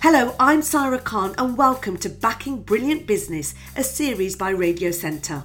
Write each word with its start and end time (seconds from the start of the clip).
Hello, 0.00 0.36
I'm 0.38 0.60
Saira 0.60 1.02
Khan, 1.02 1.34
and 1.38 1.58
welcome 1.58 1.96
to 1.98 2.08
Backing 2.08 2.62
Brilliant 2.62 3.04
Business, 3.04 3.56
a 3.74 3.82
series 3.82 4.36
by 4.36 4.50
Radio 4.50 4.92
Centre. 4.92 5.42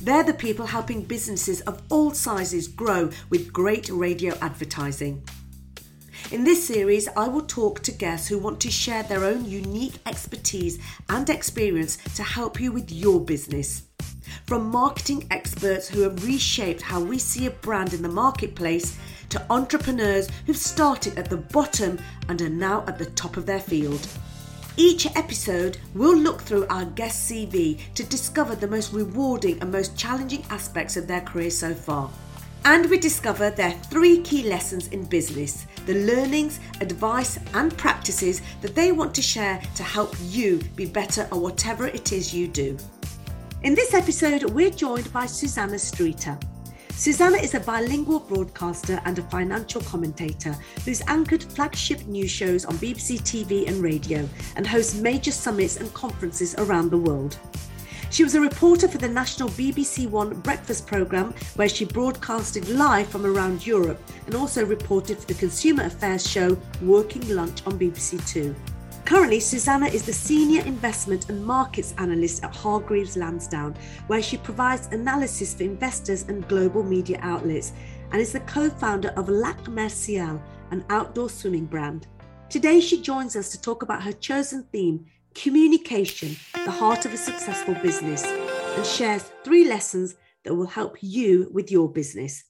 They're 0.00 0.24
the 0.24 0.34
people 0.34 0.66
helping 0.66 1.04
businesses 1.04 1.60
of 1.60 1.80
all 1.88 2.10
sizes 2.10 2.66
grow 2.66 3.10
with 3.30 3.52
great 3.52 3.88
radio 3.88 4.36
advertising. 4.42 5.22
In 6.32 6.42
this 6.42 6.66
series, 6.66 7.06
I 7.16 7.28
will 7.28 7.42
talk 7.42 7.80
to 7.84 7.92
guests 7.92 8.26
who 8.26 8.38
want 8.38 8.58
to 8.62 8.72
share 8.72 9.04
their 9.04 9.24
own 9.24 9.44
unique 9.44 10.00
expertise 10.04 10.80
and 11.08 11.30
experience 11.30 11.96
to 12.16 12.24
help 12.24 12.58
you 12.58 12.72
with 12.72 12.90
your 12.90 13.20
business. 13.20 13.84
From 14.46 14.70
marketing 14.70 15.26
experts 15.30 15.88
who 15.88 16.02
have 16.02 16.24
reshaped 16.24 16.82
how 16.82 17.00
we 17.00 17.18
see 17.18 17.46
a 17.46 17.50
brand 17.50 17.94
in 17.94 18.02
the 18.02 18.08
marketplace 18.08 18.96
to 19.30 19.44
entrepreneurs 19.50 20.28
who've 20.46 20.56
started 20.56 21.18
at 21.18 21.30
the 21.30 21.36
bottom 21.36 21.98
and 22.28 22.40
are 22.42 22.48
now 22.48 22.84
at 22.86 22.98
the 22.98 23.06
top 23.06 23.36
of 23.36 23.46
their 23.46 23.60
field. 23.60 24.06
Each 24.78 25.06
episode, 25.16 25.78
we'll 25.94 26.18
look 26.18 26.42
through 26.42 26.66
our 26.66 26.84
guest 26.84 27.30
CV 27.30 27.80
to 27.94 28.04
discover 28.04 28.54
the 28.54 28.68
most 28.68 28.92
rewarding 28.92 29.58
and 29.60 29.72
most 29.72 29.96
challenging 29.96 30.44
aspects 30.50 30.98
of 30.98 31.06
their 31.06 31.22
career 31.22 31.50
so 31.50 31.74
far. 31.74 32.10
And 32.66 32.90
we 32.90 32.98
discover 32.98 33.48
their 33.48 33.70
three 33.70 34.20
key 34.22 34.42
lessons 34.42 34.88
in 34.88 35.04
business 35.04 35.66
the 35.86 36.04
learnings, 36.04 36.58
advice, 36.80 37.38
and 37.54 37.74
practices 37.78 38.42
that 38.60 38.74
they 38.74 38.90
want 38.90 39.14
to 39.14 39.22
share 39.22 39.62
to 39.76 39.82
help 39.84 40.14
you 40.20 40.58
be 40.74 40.84
better 40.84 41.22
at 41.22 41.32
whatever 41.32 41.86
it 41.86 42.12
is 42.12 42.34
you 42.34 42.48
do. 42.48 42.76
In 43.66 43.74
this 43.74 43.94
episode, 43.94 44.44
we're 44.44 44.70
joined 44.70 45.12
by 45.12 45.26
Susannah 45.26 45.80
Streeter. 45.80 46.38
Susannah 46.92 47.38
is 47.38 47.54
a 47.54 47.58
bilingual 47.58 48.20
broadcaster 48.20 49.02
and 49.04 49.18
a 49.18 49.22
financial 49.22 49.80
commentator 49.80 50.54
who's 50.84 51.02
anchored 51.08 51.42
flagship 51.42 52.06
news 52.06 52.30
shows 52.30 52.64
on 52.64 52.76
BBC 52.76 53.18
TV 53.22 53.66
and 53.66 53.82
radio 53.82 54.28
and 54.54 54.68
hosts 54.68 54.94
major 54.94 55.32
summits 55.32 55.78
and 55.78 55.92
conferences 55.94 56.54
around 56.58 56.90
the 56.90 56.96
world. 56.96 57.40
She 58.10 58.22
was 58.22 58.36
a 58.36 58.40
reporter 58.40 58.86
for 58.86 58.98
the 58.98 59.08
national 59.08 59.48
BBC 59.48 60.08
One 60.08 60.40
breakfast 60.42 60.86
programme, 60.86 61.34
where 61.56 61.68
she 61.68 61.86
broadcasted 61.86 62.68
live 62.68 63.08
from 63.08 63.26
around 63.26 63.66
Europe 63.66 64.00
and 64.26 64.36
also 64.36 64.64
reported 64.64 65.18
for 65.18 65.26
the 65.26 65.34
consumer 65.34 65.82
affairs 65.82 66.24
show 66.24 66.56
Working 66.82 67.28
Lunch 67.34 67.66
on 67.66 67.76
BBC 67.80 68.24
Two. 68.28 68.54
Currently, 69.06 69.38
Susannah 69.38 69.86
is 69.86 70.04
the 70.04 70.12
Senior 70.12 70.64
Investment 70.64 71.28
and 71.28 71.46
Markets 71.46 71.94
Analyst 71.98 72.42
at 72.42 72.56
Hargreaves 72.56 73.16
Lansdown, 73.16 73.76
where 74.08 74.20
she 74.20 74.36
provides 74.36 74.88
analysis 74.88 75.54
for 75.54 75.62
investors 75.62 76.24
and 76.24 76.46
global 76.48 76.82
media 76.82 77.20
outlets, 77.22 77.72
and 78.10 78.20
is 78.20 78.32
the 78.32 78.40
co 78.40 78.68
founder 78.68 79.10
of 79.10 79.28
Lac 79.28 79.68
Martial, 79.68 80.42
an 80.72 80.84
outdoor 80.90 81.30
swimming 81.30 81.66
brand. 81.66 82.08
Today, 82.50 82.80
she 82.80 83.00
joins 83.00 83.36
us 83.36 83.48
to 83.50 83.60
talk 83.60 83.82
about 83.82 84.02
her 84.02 84.12
chosen 84.12 84.64
theme, 84.72 85.06
communication, 85.36 86.34
the 86.64 86.72
heart 86.72 87.06
of 87.06 87.14
a 87.14 87.16
successful 87.16 87.74
business, 87.74 88.24
and 88.24 88.84
shares 88.84 89.30
three 89.44 89.68
lessons 89.68 90.16
that 90.42 90.52
will 90.52 90.66
help 90.66 90.96
you 91.00 91.48
with 91.52 91.70
your 91.70 91.88
business. 91.88 92.42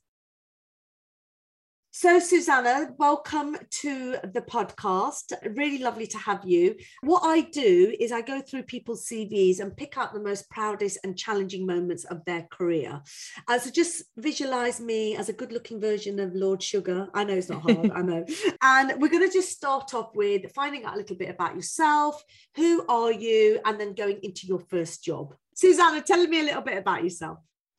So, 1.99 2.19
Susannah, 2.19 2.91
welcome 2.99 3.57
to 3.71 4.17
the 4.23 4.43
podcast. 4.43 5.33
Really 5.57 5.79
lovely 5.79 6.07
to 6.09 6.19
have 6.19 6.45
you. 6.45 6.75
What 7.01 7.23
I 7.25 7.41
do 7.41 7.97
is 7.99 8.13
I 8.13 8.21
go 8.21 8.43
through 8.43 8.65
people's 8.65 9.07
CVs 9.07 9.61
and 9.61 9.75
pick 9.75 9.97
out 9.97 10.13
the 10.13 10.21
most 10.21 10.51
proudest 10.51 10.99
and 11.05 11.17
challenging 11.17 11.65
moments 11.65 12.05
of 12.05 12.23
their 12.27 12.43
career. 12.51 13.01
Uh, 13.49 13.59
so, 13.59 13.71
just 13.71 14.05
visualize 14.19 14.79
me 14.79 15.17
as 15.17 15.31
a 15.31 15.33
good 15.33 15.53
looking 15.53 15.81
version 15.81 16.21
of 16.21 16.35
Lord 16.35 16.63
Sugar. 16.63 17.09
I 17.15 17.25
know 17.25 17.33
it's 17.33 17.49
not 17.49 17.63
hard, 17.63 17.91
I 17.91 18.03
know. 18.03 18.27
And 18.61 19.01
we're 19.01 19.09
going 19.09 19.27
to 19.27 19.33
just 19.33 19.53
start 19.53 19.95
off 19.95 20.15
with 20.15 20.53
finding 20.53 20.85
out 20.85 20.97
a 20.97 20.99
little 20.99 21.17
bit 21.17 21.31
about 21.31 21.55
yourself. 21.55 22.23
Who 22.57 22.85
are 22.89 23.11
you? 23.11 23.59
And 23.65 23.81
then 23.81 23.95
going 23.95 24.21
into 24.23 24.47
your 24.47 24.61
first 24.69 25.03
job. 25.03 25.35
Susannah, 25.55 26.03
tell 26.03 26.27
me 26.27 26.41
a 26.41 26.45
little 26.45 26.61
bit 26.61 26.77
about 26.77 27.05
yourself. 27.05 27.39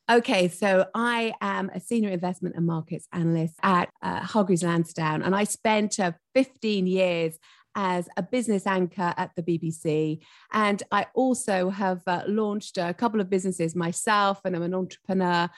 Okay, 0.09 0.47
so 0.47 0.85
I 0.95 1.33
am 1.41 1.69
a 1.75 1.81
senior 1.81 2.09
investment 2.09 2.55
and 2.55 2.65
markets 2.65 3.09
analyst 3.11 3.55
at 3.61 3.89
uh, 4.01 4.21
Hargreaves 4.21 4.63
Lansdown, 4.63 5.21
and 5.21 5.35
I 5.35 5.43
spent 5.43 5.99
uh, 5.99 6.13
15 6.33 6.87
years 6.87 7.37
as 7.75 8.07
a 8.15 8.23
business 8.23 8.65
anchor 8.65 9.13
at 9.17 9.31
the 9.35 9.43
BBC. 9.43 10.19
And 10.53 10.81
I 10.93 11.07
also 11.13 11.69
have 11.69 12.03
uh, 12.07 12.23
launched 12.25 12.77
a 12.77 12.93
couple 12.93 13.19
of 13.19 13.29
businesses 13.29 13.75
myself, 13.75 14.39
and 14.45 14.55
I'm 14.55 14.63
an 14.63 14.73
entrepreneur. 14.73 15.49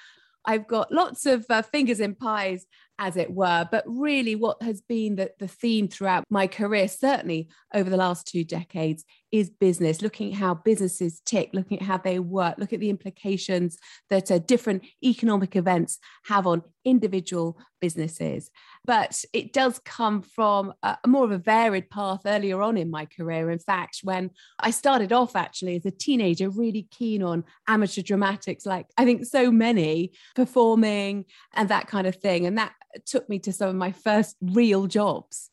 I've 0.46 0.68
got 0.68 0.92
lots 0.92 1.28
of 1.28 1.46
uh, 1.52 1.62
fingers 1.62 2.00
in 2.00 2.16
pies, 2.16 2.66
as 2.98 3.18
it 3.18 3.32
were. 3.32 3.68
But 3.72 3.84
really, 3.88 4.36
what 4.36 4.62
has 4.64 4.82
been 4.82 5.16
the, 5.16 5.32
the 5.38 5.48
theme 5.48 5.88
throughout 5.88 6.24
my 6.30 6.48
career, 6.48 6.88
certainly 6.88 7.50
over 7.74 7.90
the 7.90 7.98
last 7.98 8.28
two 8.28 8.44
decades, 8.44 9.06
is 9.32 9.50
business, 9.50 10.02
looking 10.02 10.34
at 10.34 10.40
how 10.40 10.54
businesses 10.56 11.22
tick, 11.26 11.50
looking 11.54 11.80
at 11.80 11.86
how 11.86 11.98
they 11.98 12.20
work, 12.20 12.56
look 12.58 12.74
at 12.74 12.80
the 12.80 12.90
implications 12.90 13.78
that 14.10 14.32
uh, 14.32 14.40
different 14.40 14.84
economic 15.04 15.56
events 15.56 16.00
have 16.26 16.48
on 16.48 16.64
individual 16.86 17.58
businesses. 17.80 18.50
But 18.86 19.24
it 19.34 19.54
does 19.54 19.80
come 19.80 20.22
from 20.22 20.74
a, 20.84 20.98
more 21.06 21.26
of 21.26 21.32
a 21.32 21.38
varied 21.38 21.90
path 21.90 22.22
earlier 22.26 22.62
on 22.62 22.78
in 22.78 22.90
my 22.90 23.06
career. 23.06 23.52
In 23.52 23.60
fact, 23.60 24.00
when 24.04 24.32
I 24.60 24.72
started 24.72 25.14
off 25.14 25.36
actually 25.36 25.76
as 25.76 25.86
a 25.86 25.92
teenager, 25.92 26.50
really 26.50 26.88
keen 26.92 27.22
on 27.24 27.44
amateur 27.68 28.02
dramatics, 28.02 28.66
like 28.66 28.88
I 28.98 29.06
think 29.06 29.26
so 29.26 29.52
many 29.52 30.14
performing 30.36 31.26
and 31.54 31.70
that 31.70 31.88
kind 31.88 32.08
of 32.08 32.16
thing. 32.16 32.46
And 32.46 32.58
that 32.58 32.74
took 33.06 33.30
me 33.30 33.40
to 33.40 33.54
some 33.54 33.70
of 33.70 33.76
my 33.76 33.92
first 33.92 34.36
real 34.42 34.88
jobs. 34.88 35.50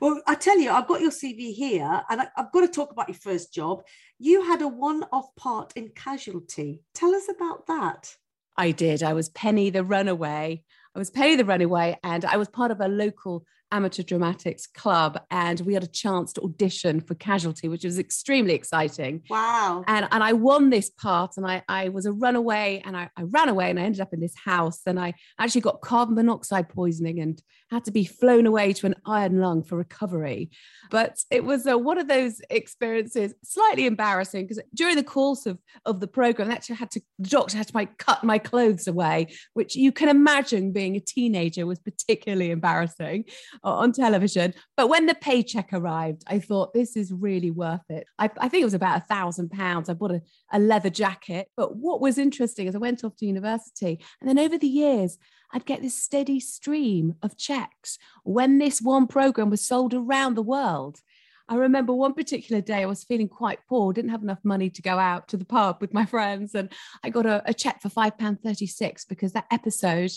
Well, 0.00 0.20
I 0.26 0.34
tell 0.34 0.58
you, 0.58 0.70
I've 0.70 0.88
got 0.88 1.00
your 1.00 1.10
CV 1.10 1.54
here 1.54 2.02
and 2.10 2.22
I, 2.22 2.28
have 2.36 2.52
got 2.52 2.62
to 2.62 2.68
talk 2.68 2.92
about 2.92 3.08
your 3.08 3.16
first 3.16 3.52
job. 3.52 3.82
You 4.18 4.42
had 4.42 4.62
a 4.62 4.68
one 4.68 5.04
off 5.12 5.34
part 5.36 5.72
in 5.76 5.90
Casualty. 5.94 6.82
Tell 6.94 7.14
us 7.14 7.28
about 7.28 7.66
that. 7.66 8.14
I 8.56 8.70
did. 8.70 9.02
I 9.02 9.12
was 9.12 9.28
Penny 9.28 9.70
the 9.70 9.84
Runaway. 9.84 10.64
I 10.94 10.98
was 10.98 11.10
Penny 11.10 11.36
the 11.36 11.44
Runaway, 11.44 11.98
and 12.02 12.24
I 12.24 12.38
was 12.38 12.48
part 12.48 12.70
of 12.70 12.80
a 12.80 12.88
local 12.88 13.44
amateur 13.72 14.02
dramatics 14.02 14.66
club 14.66 15.20
and 15.30 15.60
we 15.60 15.74
had 15.74 15.82
a 15.82 15.88
chance 15.88 16.32
to 16.32 16.40
audition 16.42 17.00
for 17.00 17.14
casualty 17.14 17.68
which 17.68 17.84
was 17.84 17.98
extremely 17.98 18.54
exciting. 18.54 19.22
Wow. 19.28 19.84
And 19.86 20.06
and 20.10 20.22
i 20.22 20.32
won 20.32 20.70
this 20.70 20.90
part 20.90 21.36
and 21.36 21.46
i 21.46 21.62
i 21.68 21.88
was 21.88 22.06
a 22.06 22.12
runaway 22.12 22.82
and 22.84 22.96
I, 22.96 23.10
I 23.16 23.22
ran 23.22 23.48
away 23.48 23.70
and 23.70 23.78
i 23.78 23.82
ended 23.82 24.00
up 24.00 24.12
in 24.12 24.20
this 24.20 24.34
house 24.44 24.80
and 24.86 24.98
i 25.00 25.14
actually 25.38 25.62
got 25.62 25.80
carbon 25.80 26.14
monoxide 26.14 26.68
poisoning 26.68 27.20
and 27.20 27.42
had 27.70 27.84
to 27.84 27.90
be 27.90 28.04
flown 28.04 28.46
away 28.46 28.72
to 28.72 28.86
an 28.86 28.94
iron 29.06 29.40
lung 29.40 29.62
for 29.62 29.76
recovery. 29.76 30.50
But 30.90 31.18
it 31.30 31.44
was 31.44 31.66
a, 31.66 31.76
one 31.76 31.98
of 31.98 32.06
those 32.06 32.40
experiences 32.48 33.34
slightly 33.42 33.86
embarrassing 33.86 34.44
because 34.44 34.62
during 34.74 34.96
the 34.96 35.02
course 35.02 35.46
of 35.46 35.58
of 35.84 36.00
the 36.00 36.06
program 36.06 36.50
actually 36.50 36.76
had 36.76 36.90
to 36.92 37.00
the 37.18 37.28
doctor 37.28 37.56
had 37.56 37.68
to 37.68 37.74
like 37.74 37.98
cut 37.98 38.22
my 38.22 38.38
clothes 38.38 38.86
away 38.86 39.28
which 39.54 39.74
you 39.74 39.90
can 39.92 40.08
imagine 40.08 40.72
being 40.72 40.96
a 40.96 41.00
teenager 41.00 41.66
was 41.66 41.78
particularly 41.78 42.50
embarrassing 42.50 43.24
on 43.62 43.92
television. 43.92 44.54
But 44.76 44.88
when 44.88 45.06
the 45.06 45.14
paycheck 45.14 45.72
arrived, 45.72 46.24
I 46.26 46.38
thought 46.38 46.74
this 46.74 46.96
is 46.96 47.12
really 47.12 47.50
worth 47.50 47.88
it. 47.88 48.06
I, 48.18 48.30
I 48.38 48.48
think 48.48 48.62
it 48.62 48.66
was 48.66 48.74
about 48.74 49.02
a 49.02 49.04
thousand 49.06 49.50
pounds. 49.50 49.88
I 49.88 49.94
bought 49.94 50.12
a, 50.12 50.22
a 50.52 50.58
leather 50.58 50.90
jacket. 50.90 51.48
But 51.56 51.76
what 51.76 52.00
was 52.00 52.18
interesting 52.18 52.66
is 52.66 52.74
I 52.74 52.78
went 52.78 53.04
off 53.04 53.16
to 53.16 53.26
university, 53.26 54.00
and 54.20 54.28
then 54.28 54.38
over 54.38 54.58
the 54.58 54.66
years, 54.66 55.18
I'd 55.52 55.66
get 55.66 55.82
this 55.82 56.02
steady 56.02 56.40
stream 56.40 57.14
of 57.22 57.36
checks 57.36 57.98
when 58.24 58.58
this 58.58 58.80
one 58.80 59.06
program 59.06 59.50
was 59.50 59.66
sold 59.66 59.94
around 59.94 60.34
the 60.34 60.42
world. 60.42 61.00
I 61.48 61.54
remember 61.54 61.92
one 61.92 62.14
particular 62.14 62.60
day 62.60 62.82
I 62.82 62.86
was 62.86 63.04
feeling 63.04 63.28
quite 63.28 63.60
poor, 63.68 63.92
didn't 63.92 64.10
have 64.10 64.22
enough 64.22 64.40
money 64.42 64.68
to 64.70 64.82
go 64.82 64.98
out 64.98 65.28
to 65.28 65.36
the 65.36 65.44
pub 65.44 65.78
with 65.80 65.94
my 65.94 66.04
friends, 66.04 66.54
and 66.54 66.72
I 67.04 67.10
got 67.10 67.26
a, 67.26 67.42
a 67.46 67.54
check 67.54 67.80
for 67.80 67.88
five 67.88 68.18
pound 68.18 68.42
thirty 68.42 68.66
six 68.66 69.04
because 69.04 69.32
that 69.32 69.46
episode 69.50 70.10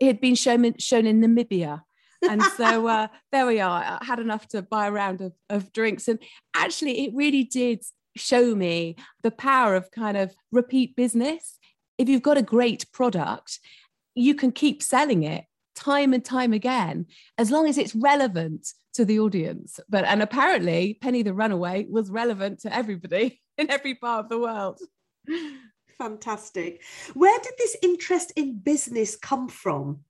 it 0.00 0.06
had 0.06 0.20
been 0.20 0.34
shown 0.34 0.76
shown 0.78 1.06
in 1.06 1.20
Namibia 1.20 1.82
and 2.28 2.42
so 2.56 2.86
uh, 2.86 3.08
there 3.32 3.46
we 3.46 3.60
are. 3.60 3.98
I 4.00 4.04
had 4.04 4.18
enough 4.18 4.48
to 4.48 4.62
buy 4.62 4.86
a 4.86 4.92
round 4.92 5.20
of, 5.20 5.32
of 5.50 5.72
drinks. 5.72 6.08
And 6.08 6.18
actually, 6.54 7.04
it 7.04 7.12
really 7.14 7.44
did 7.44 7.82
show 8.16 8.54
me 8.54 8.96
the 9.22 9.30
power 9.30 9.74
of 9.74 9.90
kind 9.90 10.16
of 10.16 10.34
repeat 10.52 10.96
business. 10.96 11.58
If 11.98 12.08
you've 12.08 12.22
got 12.22 12.38
a 12.38 12.42
great 12.42 12.90
product, 12.92 13.60
you 14.14 14.34
can 14.34 14.52
keep 14.52 14.82
selling 14.82 15.24
it 15.24 15.44
time 15.74 16.12
and 16.12 16.24
time 16.24 16.52
again 16.52 17.06
as 17.36 17.50
long 17.50 17.68
as 17.68 17.78
it's 17.78 17.94
relevant 17.94 18.68
to 18.94 19.04
the 19.04 19.18
audience. 19.18 19.80
But 19.88 20.04
and 20.04 20.22
apparently, 20.22 20.98
Penny 21.00 21.22
the 21.22 21.34
Runaway 21.34 21.86
was 21.88 22.10
relevant 22.10 22.60
to 22.60 22.74
everybody 22.74 23.40
in 23.58 23.70
every 23.70 23.94
part 23.94 24.24
of 24.24 24.28
the 24.28 24.38
world. 24.38 24.80
Fantastic. 25.98 26.82
Where 27.14 27.38
did 27.40 27.52
this 27.58 27.76
interest 27.82 28.32
in 28.36 28.58
business 28.58 29.16
come 29.16 29.48
from? 29.48 30.00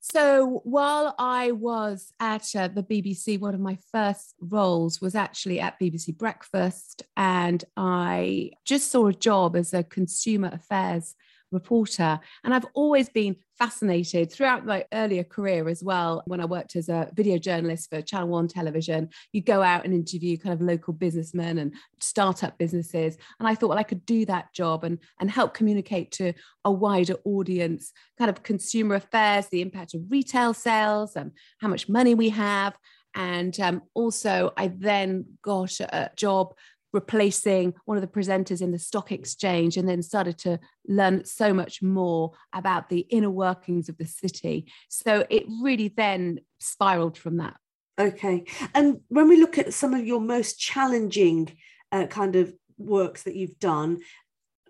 So 0.00 0.62
while 0.64 1.14
I 1.18 1.52
was 1.52 2.10
at 2.20 2.48
uh, 2.56 2.68
the 2.68 2.82
BBC, 2.82 3.38
one 3.38 3.54
of 3.54 3.60
my 3.60 3.76
first 3.92 4.34
roles 4.40 5.00
was 5.00 5.14
actually 5.14 5.60
at 5.60 5.78
BBC 5.78 6.16
Breakfast, 6.16 7.02
and 7.18 7.62
I 7.76 8.52
just 8.64 8.90
saw 8.90 9.08
a 9.08 9.12
job 9.12 9.56
as 9.56 9.74
a 9.74 9.82
consumer 9.84 10.48
affairs 10.52 11.14
reporter. 11.52 12.18
And 12.44 12.54
I've 12.54 12.66
always 12.74 13.08
been 13.08 13.36
fascinated 13.58 14.32
throughout 14.32 14.64
my 14.64 14.84
earlier 14.92 15.24
career 15.24 15.68
as 15.68 15.82
well. 15.82 16.22
When 16.26 16.40
I 16.40 16.46
worked 16.46 16.76
as 16.76 16.88
a 16.88 17.10
video 17.14 17.38
journalist 17.38 17.90
for 17.90 18.00
Channel 18.00 18.28
One 18.28 18.48
television, 18.48 19.10
you 19.32 19.42
go 19.42 19.62
out 19.62 19.84
and 19.84 19.92
interview 19.92 20.38
kind 20.38 20.54
of 20.54 20.60
local 20.60 20.92
businessmen 20.92 21.58
and 21.58 21.74
startup 22.00 22.56
businesses. 22.58 23.18
And 23.38 23.46
I 23.46 23.54
thought, 23.54 23.68
well, 23.68 23.78
I 23.78 23.82
could 23.82 24.06
do 24.06 24.24
that 24.26 24.52
job 24.54 24.84
and, 24.84 24.98
and 25.20 25.30
help 25.30 25.54
communicate 25.54 26.10
to 26.12 26.32
a 26.64 26.72
wider 26.72 27.16
audience, 27.24 27.92
kind 28.18 28.30
of 28.30 28.42
consumer 28.42 28.94
affairs, 28.94 29.46
the 29.50 29.60
impact 29.60 29.94
of 29.94 30.02
retail 30.08 30.54
sales, 30.54 31.16
and 31.16 31.32
how 31.60 31.68
much 31.68 31.88
money 31.88 32.14
we 32.14 32.30
have. 32.30 32.76
And 33.14 33.58
um, 33.60 33.82
also, 33.94 34.52
I 34.56 34.68
then 34.68 35.24
got 35.42 35.80
a 35.80 36.10
job 36.16 36.54
replacing 36.92 37.74
one 37.84 37.96
of 37.96 38.02
the 38.02 38.06
presenters 38.06 38.60
in 38.60 38.72
the 38.72 38.78
stock 38.78 39.12
exchange 39.12 39.76
and 39.76 39.88
then 39.88 40.02
started 40.02 40.38
to 40.38 40.58
learn 40.86 41.24
so 41.24 41.52
much 41.52 41.82
more 41.82 42.32
about 42.52 42.88
the 42.88 43.00
inner 43.10 43.30
workings 43.30 43.88
of 43.88 43.98
the 43.98 44.06
city. 44.06 44.70
So 44.88 45.24
it 45.30 45.44
really 45.62 45.88
then 45.88 46.40
spiraled 46.58 47.16
from 47.16 47.38
that. 47.38 47.56
Okay. 47.98 48.44
And 48.74 49.00
when 49.08 49.28
we 49.28 49.38
look 49.38 49.58
at 49.58 49.74
some 49.74 49.94
of 49.94 50.06
your 50.06 50.20
most 50.20 50.58
challenging 50.58 51.56
uh, 51.92 52.06
kind 52.06 52.36
of 52.36 52.52
works 52.78 53.24
that 53.24 53.36
you've 53.36 53.58
done, 53.58 53.98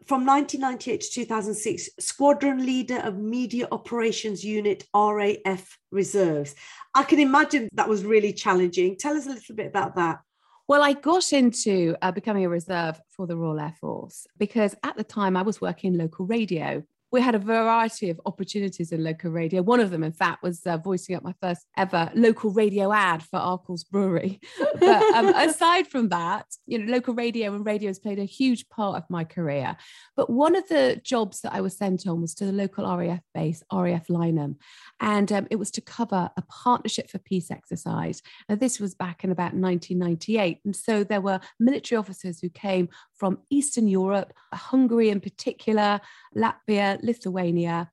from 0.07 0.27
1998 0.27 1.01
to 1.03 1.11
2006, 1.11 1.91
squadron 2.01 2.65
leader 2.67 2.99
of 2.99 3.19
Media 3.19 3.69
Operations 3.71 4.43
Unit 4.43 4.85
RAF 4.95 5.79
Reserves. 5.93 6.55
I 6.95 7.05
can 7.05 7.21
imagine 7.21 7.69
that 7.75 7.89
was 7.89 8.05
really 8.05 8.33
challenging. 8.33 8.97
Tell 8.97 9.17
us 9.17 9.27
a 9.27 9.31
little 9.31 9.55
bit 9.55 9.67
about 9.67 9.95
that. 9.97 10.19
Well, 10.71 10.85
I 10.85 10.93
got 10.93 11.33
into 11.33 11.97
uh, 12.01 12.13
becoming 12.13 12.45
a 12.45 12.49
reserve 12.49 13.01
for 13.09 13.27
the 13.27 13.37
Royal 13.37 13.59
Air 13.59 13.75
Force 13.81 14.29
because 14.39 14.73
at 14.85 14.97
the 14.97 15.03
time 15.03 15.37
I 15.37 15.43
was 15.43 15.61
working 15.61 15.93
in 15.93 15.99
local 15.99 16.27
radio 16.27 16.85
we 17.13 17.21
had 17.21 17.35
a 17.35 17.39
variety 17.39 18.11
of 18.11 18.21
opportunities 18.25 18.93
in 18.93 19.03
local 19.03 19.31
radio. 19.31 19.63
One 19.63 19.81
of 19.81 19.91
them, 19.91 20.05
in 20.05 20.13
fact, 20.13 20.43
was 20.43 20.65
uh, 20.67 20.77
voicing 20.77 21.17
up 21.17 21.25
my 21.25 21.35
first 21.41 21.67
ever 21.77 22.11
local 22.15 22.51
radio 22.53 22.93
ad 22.93 23.23
for 23.23 23.39
Arkell's 23.39 23.85
Brewery. 23.85 24.41
but 24.79 25.03
um, 25.15 25.29
aside 25.35 25.89
from 25.89 26.09
that, 26.11 26.47
you 26.67 26.79
know, 26.79 26.93
local 26.93 27.15
radio 27.15 27.55
and 27.55 27.67
radio 27.67 27.89
has 27.89 27.99
played 27.99 28.19
a 28.19 28.25
huge 28.25 28.69
part 28.69 28.97
of 28.97 29.11
my 29.11 29.25
career. 29.25 29.77
But 30.17 30.31
one 30.31 30.55
of 30.55 30.69
the 30.69 31.01
jobs 31.03 31.41
that 31.41 31.53
I 31.53 31.61
was 31.61 31.77
sent 31.77 32.07
on 32.07 32.21
was 32.21 32.35
to 32.37 32.47
the 32.47 32.53
local 32.53 32.85
RAF 32.85 33.21
base, 33.35 33.63
RAF 33.73 34.07
Lyneham, 34.07 34.57
and 35.01 35.33
um, 35.33 35.47
it 35.51 35.57
was 35.57 35.71
to 35.73 35.81
cover 35.81 36.31
a 36.37 36.43
Partnership 36.43 37.11
for 37.11 37.19
Peace 37.19 37.51
exercise. 37.51 38.23
Now, 38.49 38.55
this 38.55 38.79
was 38.79 38.95
back 38.95 39.25
in 39.25 39.31
about 39.31 39.55
1998, 39.55 40.61
and 40.65 40.77
so 40.77 41.05
there 41.05 41.21
were 41.21 41.41
military 41.59 41.99
officers 41.99 42.41
who 42.41 42.51
came 42.51 42.89
from 43.15 43.39
Eastern 43.51 43.89
Europe, 43.89 44.33
Hungary 44.53 45.11
in 45.11 45.21
particular, 45.21 46.01
Latvia, 46.37 47.00
Lithuania, 47.03 47.91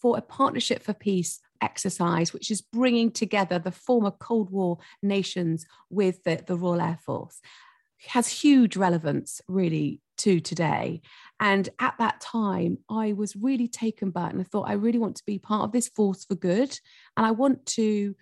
for 0.00 0.18
a 0.18 0.22
Partnership 0.22 0.82
for 0.82 0.92
Peace 0.92 1.40
exercise, 1.60 2.32
which 2.32 2.50
is 2.50 2.60
bringing 2.60 3.10
together 3.10 3.58
the 3.58 3.70
former 3.70 4.10
Cold 4.10 4.50
War 4.50 4.78
nations 5.02 5.66
with 5.90 6.22
the, 6.24 6.42
the 6.46 6.56
Royal 6.56 6.80
Air 6.80 6.98
Force. 7.04 7.40
It 8.04 8.10
has 8.10 8.28
huge 8.28 8.76
relevance, 8.76 9.40
really, 9.48 10.00
to 10.18 10.40
today. 10.40 11.00
And 11.40 11.68
at 11.78 11.94
that 11.98 12.20
time, 12.20 12.78
I 12.90 13.12
was 13.12 13.36
really 13.36 13.68
taken 13.68 14.10
back 14.10 14.32
and 14.32 14.40
I 14.40 14.44
thought, 14.44 14.68
I 14.68 14.74
really 14.74 14.98
want 14.98 15.16
to 15.16 15.26
be 15.26 15.38
part 15.38 15.64
of 15.64 15.72
this 15.72 15.88
force 15.88 16.24
for 16.24 16.34
good. 16.34 16.78
And 17.16 17.26
I 17.26 17.30
want 17.30 17.64
to 17.66 18.14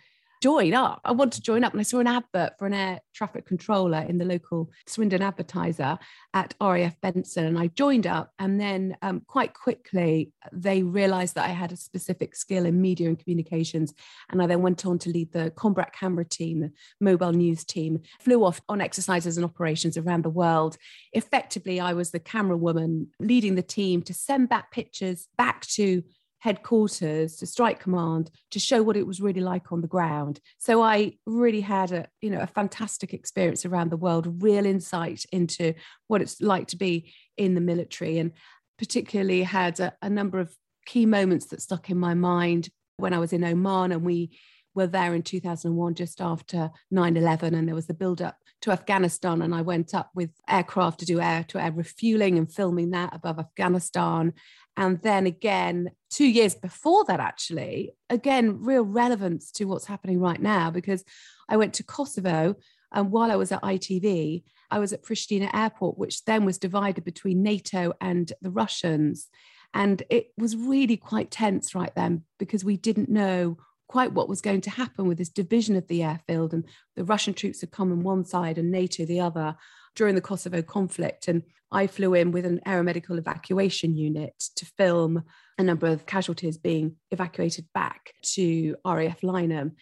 join 0.44 0.75
up. 0.75 1.00
I 1.06 1.12
want 1.12 1.32
to 1.32 1.41
join 1.41 1.64
up. 1.64 1.73
And 1.73 1.81
I 1.81 1.85
saw 1.85 2.00
an 2.00 2.06
advert 2.06 2.58
for 2.58 2.67
an 2.67 2.75
air 2.75 3.00
traffic 3.14 3.46
controller 3.46 4.00
in 4.00 4.19
the 4.19 4.26
local 4.26 4.70
Swindon 4.87 5.23
advertiser 5.23 5.99
at 6.35 6.52
RAF 6.61 7.00
Benson. 7.00 7.46
And 7.46 7.58
I 7.58 7.69
joined 7.69 8.06
up. 8.06 8.31
And 8.38 8.61
then 8.61 8.94
um, 9.00 9.23
quite 9.26 9.55
quickly, 9.55 10.35
they 10.52 10.82
realized 10.82 11.37
that 11.37 11.49
I 11.49 11.55
had 11.55 11.73
a 11.73 11.79
specific 11.79 12.37
skill 12.37 12.67
in 12.67 12.79
media 12.79 13.08
and 13.08 13.19
communications. 13.19 13.94
And 14.31 14.43
I 14.43 14.46
then 14.46 14.61
went 14.61 14.85
on 14.85 14.99
to 14.99 15.08
lead 15.08 15.32
the 15.32 15.50
Combat 15.56 15.94
camera 15.94 16.26
team, 16.26 16.61
the 16.61 16.73
mobile 17.00 17.32
news 17.32 17.64
team, 17.64 18.02
flew 18.20 18.44
off 18.44 18.61
on 18.69 18.82
exercises 18.82 19.38
and 19.38 19.46
operations 19.46 19.96
around 19.96 20.25
the 20.25 20.29
world. 20.29 20.76
Effectively, 21.14 21.81
I 21.81 21.94
was 21.94 22.11
the 22.11 22.20
camera 22.20 22.58
woman 22.58 23.08
leading 23.19 23.55
the 23.55 23.62
team 23.62 24.02
to 24.02 24.12
send 24.12 24.50
back 24.50 24.70
pictures 24.73 25.26
back 25.38 25.62
to 25.69 26.02
headquarters 26.44 27.37
to 27.37 27.46
strike 27.46 27.81
command 27.81 28.31
to 28.50 28.58
show 28.58 28.82
what 28.82 28.99
it 28.99 29.06
was 29.06 29.19
really 29.19 29.41
like 29.41 29.73
on 29.73 29.81
the 29.81 29.88
ground. 29.88 30.41
So 30.58 30.82
i 30.82 31.14
really 31.25 31.62
had 31.62 31.91
a 31.91 32.06
you 32.20 32.29
know 32.29 32.41
a 32.41 32.46
fantastic 32.46 33.14
experience 33.14 33.64
around 33.64 33.91
the 33.91 33.96
world 33.96 34.43
real 34.43 34.67
insight 34.67 35.25
into 35.32 35.73
what 36.06 36.20
it's 36.20 36.43
like 36.43 36.67
to 36.69 36.76
be 36.76 37.14
in 37.38 37.55
the 37.55 37.62
military 37.62 38.19
and 38.19 38.32
particularly 38.79 39.43
had 39.43 39.81
a, 39.81 39.94
a 40.02 40.11
number 40.11 40.38
of 40.38 40.55
key 40.85 41.06
moments 41.06 41.46
that 41.46 41.62
stuck 41.62 41.88
in 41.88 41.99
my 41.99 42.12
mind 42.12 42.69
when 42.99 43.14
i 43.14 43.19
was 43.19 43.32
in 43.32 43.43
oman 43.43 43.91
and 43.91 44.05
we 44.05 44.38
were 44.75 44.87
there 44.87 45.14
in 45.14 45.23
2001 45.23 45.94
just 45.94 46.20
after 46.20 46.70
9-11 46.93 47.56
and 47.56 47.67
there 47.67 47.75
was 47.75 47.87
the 47.87 47.94
build 47.94 48.20
up 48.20 48.37
to 48.61 48.70
afghanistan 48.70 49.41
and 49.41 49.55
i 49.55 49.62
went 49.62 49.94
up 49.94 50.11
with 50.14 50.31
aircraft 50.49 51.00
to 51.00 51.06
do 51.06 51.20
air 51.20 51.44
to 51.49 51.58
air 51.58 51.73
refueling 51.73 52.37
and 52.37 52.52
filming 52.52 52.91
that 52.91 53.14
above 53.14 53.38
afghanistan 53.38 54.32
and 54.76 55.00
then 55.03 55.26
again, 55.26 55.91
two 56.11 56.26
years 56.26 56.55
before 56.55 57.05
that, 57.05 57.21
actually, 57.21 57.93
again, 58.11 58.62
real 58.62 58.82
relevance 58.82 59.50
to 59.53 59.65
what's 59.65 59.87
happening 59.87 60.21
right 60.21 60.41
now, 60.41 60.71
because 60.71 61.05
I 61.49 61.56
went 61.56 61.75
to 61.75 61.85
Kosovo 61.85 62.56
and 62.94 63.11
while 63.11 63.31
I 63.31 63.37
was 63.37 63.53
at 63.53 63.62
ITV, 63.62 64.44
I 64.71 64.79
was 64.79 64.93
at 64.93 65.03
Pristina 65.03 65.53
Airport, 65.53 65.99
which 65.99 66.25
then 66.25 66.44
was 66.44 66.59
divided 66.59 67.05
between 67.05 67.43
NATO 67.43 67.93
and 68.00 68.32
the 68.41 68.50
Russians. 68.50 69.29
And 69.75 70.03
it 70.09 70.29
was 70.38 70.56
really 70.56 70.97
quite 70.97 71.31
tense 71.31 71.75
right 71.75 71.94
then 71.94 72.23
because 72.38 72.65
we 72.65 72.77
didn't 72.77 73.09
know 73.09 73.59
quite 73.88 74.12
what 74.12 74.29
was 74.29 74.41
going 74.41 74.61
to 74.62 74.70
happen 74.70 75.06
with 75.06 75.19
this 75.19 75.29
division 75.29 75.77
of 75.77 75.87
the 75.88 76.05
airfield. 76.05 76.55
And 76.55 76.65
the 76.97 77.05
Russian 77.05 77.35
troops 77.35 77.61
had 77.61 77.73
come 77.73 77.93
on 77.93 78.03
one 78.03 78.25
side 78.25 78.59
and 78.59 78.70
NATO 78.70 79.05
the 79.05 79.20
other 79.20 79.56
during 79.94 80.14
the 80.14 80.20
Kosovo 80.20 80.62
conflict. 80.62 81.29
And 81.29 81.43
I 81.70 81.87
flew 81.87 82.14
in 82.14 82.31
with 82.31 82.46
an 82.46 82.61
aeromedical 82.67 83.19
evacuation 83.19 83.96
unit 83.96 84.35
to 84.56 84.67
film 84.79 85.25
a 85.58 85.62
number 85.62 85.87
of 85.87 86.06
casualties 86.06 86.58
being 86.58 86.96
evacuated 87.11 87.67
back 87.75 88.12
to 88.35 88.76
RAF 88.85 89.20
Lyneham. 89.23 89.73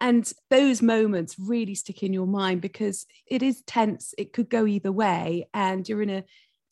And 0.00 0.30
those 0.50 0.82
moments 0.82 1.36
really 1.38 1.74
stick 1.74 2.02
in 2.02 2.12
your 2.12 2.26
mind 2.26 2.60
because 2.60 3.06
it 3.26 3.42
is 3.42 3.62
tense. 3.66 4.14
It 4.18 4.32
could 4.32 4.50
go 4.50 4.66
either 4.66 4.90
way. 4.90 5.48
And 5.54 5.88
you're 5.88 6.02
in 6.02 6.10
a 6.10 6.24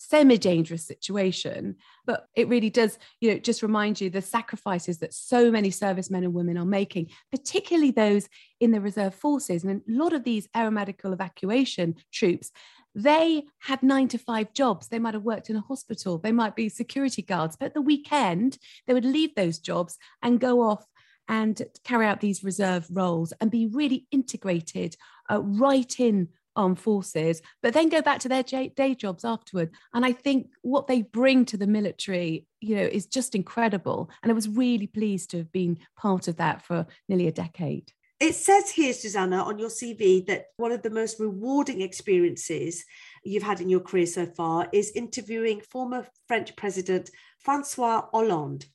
semi-dangerous 0.02 0.86
situation 0.86 1.76
but 2.06 2.26
it 2.34 2.48
really 2.48 2.70
does 2.70 2.98
you 3.20 3.30
know 3.30 3.38
just 3.38 3.62
remind 3.62 4.00
you 4.00 4.08
the 4.08 4.22
sacrifices 4.22 4.96
that 4.96 5.12
so 5.12 5.50
many 5.50 5.70
servicemen 5.70 6.24
and 6.24 6.32
women 6.32 6.56
are 6.56 6.64
making 6.64 7.06
particularly 7.30 7.90
those 7.90 8.26
in 8.60 8.70
the 8.70 8.80
reserve 8.80 9.14
forces 9.14 9.62
and 9.62 9.82
a 9.86 9.92
lot 9.92 10.14
of 10.14 10.24
these 10.24 10.48
aeromedical 10.56 11.12
evacuation 11.12 11.94
troops 12.14 12.50
they 12.94 13.44
had 13.60 13.82
nine 13.82 14.08
to 14.08 14.18
five 14.18 14.52
jobs. 14.52 14.88
They 14.88 14.98
might 14.98 15.14
have 15.14 15.22
worked 15.22 15.50
in 15.50 15.56
a 15.56 15.60
hospital, 15.60 16.18
they 16.18 16.32
might 16.32 16.56
be 16.56 16.68
security 16.68 17.22
guards, 17.22 17.56
but 17.56 17.74
the 17.74 17.82
weekend, 17.82 18.58
they 18.86 18.94
would 18.94 19.04
leave 19.04 19.34
those 19.34 19.58
jobs 19.58 19.96
and 20.22 20.40
go 20.40 20.62
off 20.62 20.84
and 21.28 21.62
carry 21.84 22.06
out 22.06 22.20
these 22.20 22.42
reserve 22.42 22.86
roles 22.90 23.32
and 23.40 23.50
be 23.50 23.66
really 23.66 24.06
integrated 24.10 24.96
uh, 25.30 25.40
right 25.40 26.00
in 26.00 26.28
armed 26.56 26.78
forces, 26.78 27.40
but 27.62 27.72
then 27.72 27.88
go 27.88 28.02
back 28.02 28.18
to 28.20 28.28
their 28.28 28.42
day 28.42 28.94
jobs 28.94 29.24
afterward. 29.24 29.70
And 29.94 30.04
I 30.04 30.12
think 30.12 30.50
what 30.62 30.88
they 30.88 31.02
bring 31.02 31.44
to 31.46 31.56
the 31.56 31.66
military, 31.66 32.46
you 32.60 32.76
know, 32.76 32.82
is 32.82 33.06
just 33.06 33.34
incredible. 33.34 34.10
And 34.22 34.30
I 34.30 34.34
was 34.34 34.48
really 34.48 34.86
pleased 34.86 35.30
to 35.30 35.38
have 35.38 35.52
been 35.52 35.78
part 35.96 36.28
of 36.28 36.36
that 36.36 36.62
for 36.62 36.86
nearly 37.08 37.28
a 37.28 37.32
decade. 37.32 37.92
It 38.20 38.34
says 38.34 38.68
here, 38.68 38.92
Susannah, 38.92 39.44
on 39.44 39.58
your 39.58 39.70
CV 39.70 40.26
that 40.26 40.48
one 40.58 40.72
of 40.72 40.82
the 40.82 40.90
most 40.90 41.18
rewarding 41.18 41.80
experiences 41.80 42.84
you've 43.24 43.42
had 43.42 43.62
in 43.62 43.70
your 43.70 43.80
career 43.80 44.04
so 44.04 44.26
far 44.26 44.68
is 44.74 44.92
interviewing 44.94 45.62
former 45.62 46.06
French 46.28 46.54
President 46.54 47.10
Francois 47.38 48.02
Hollande. 48.12 48.66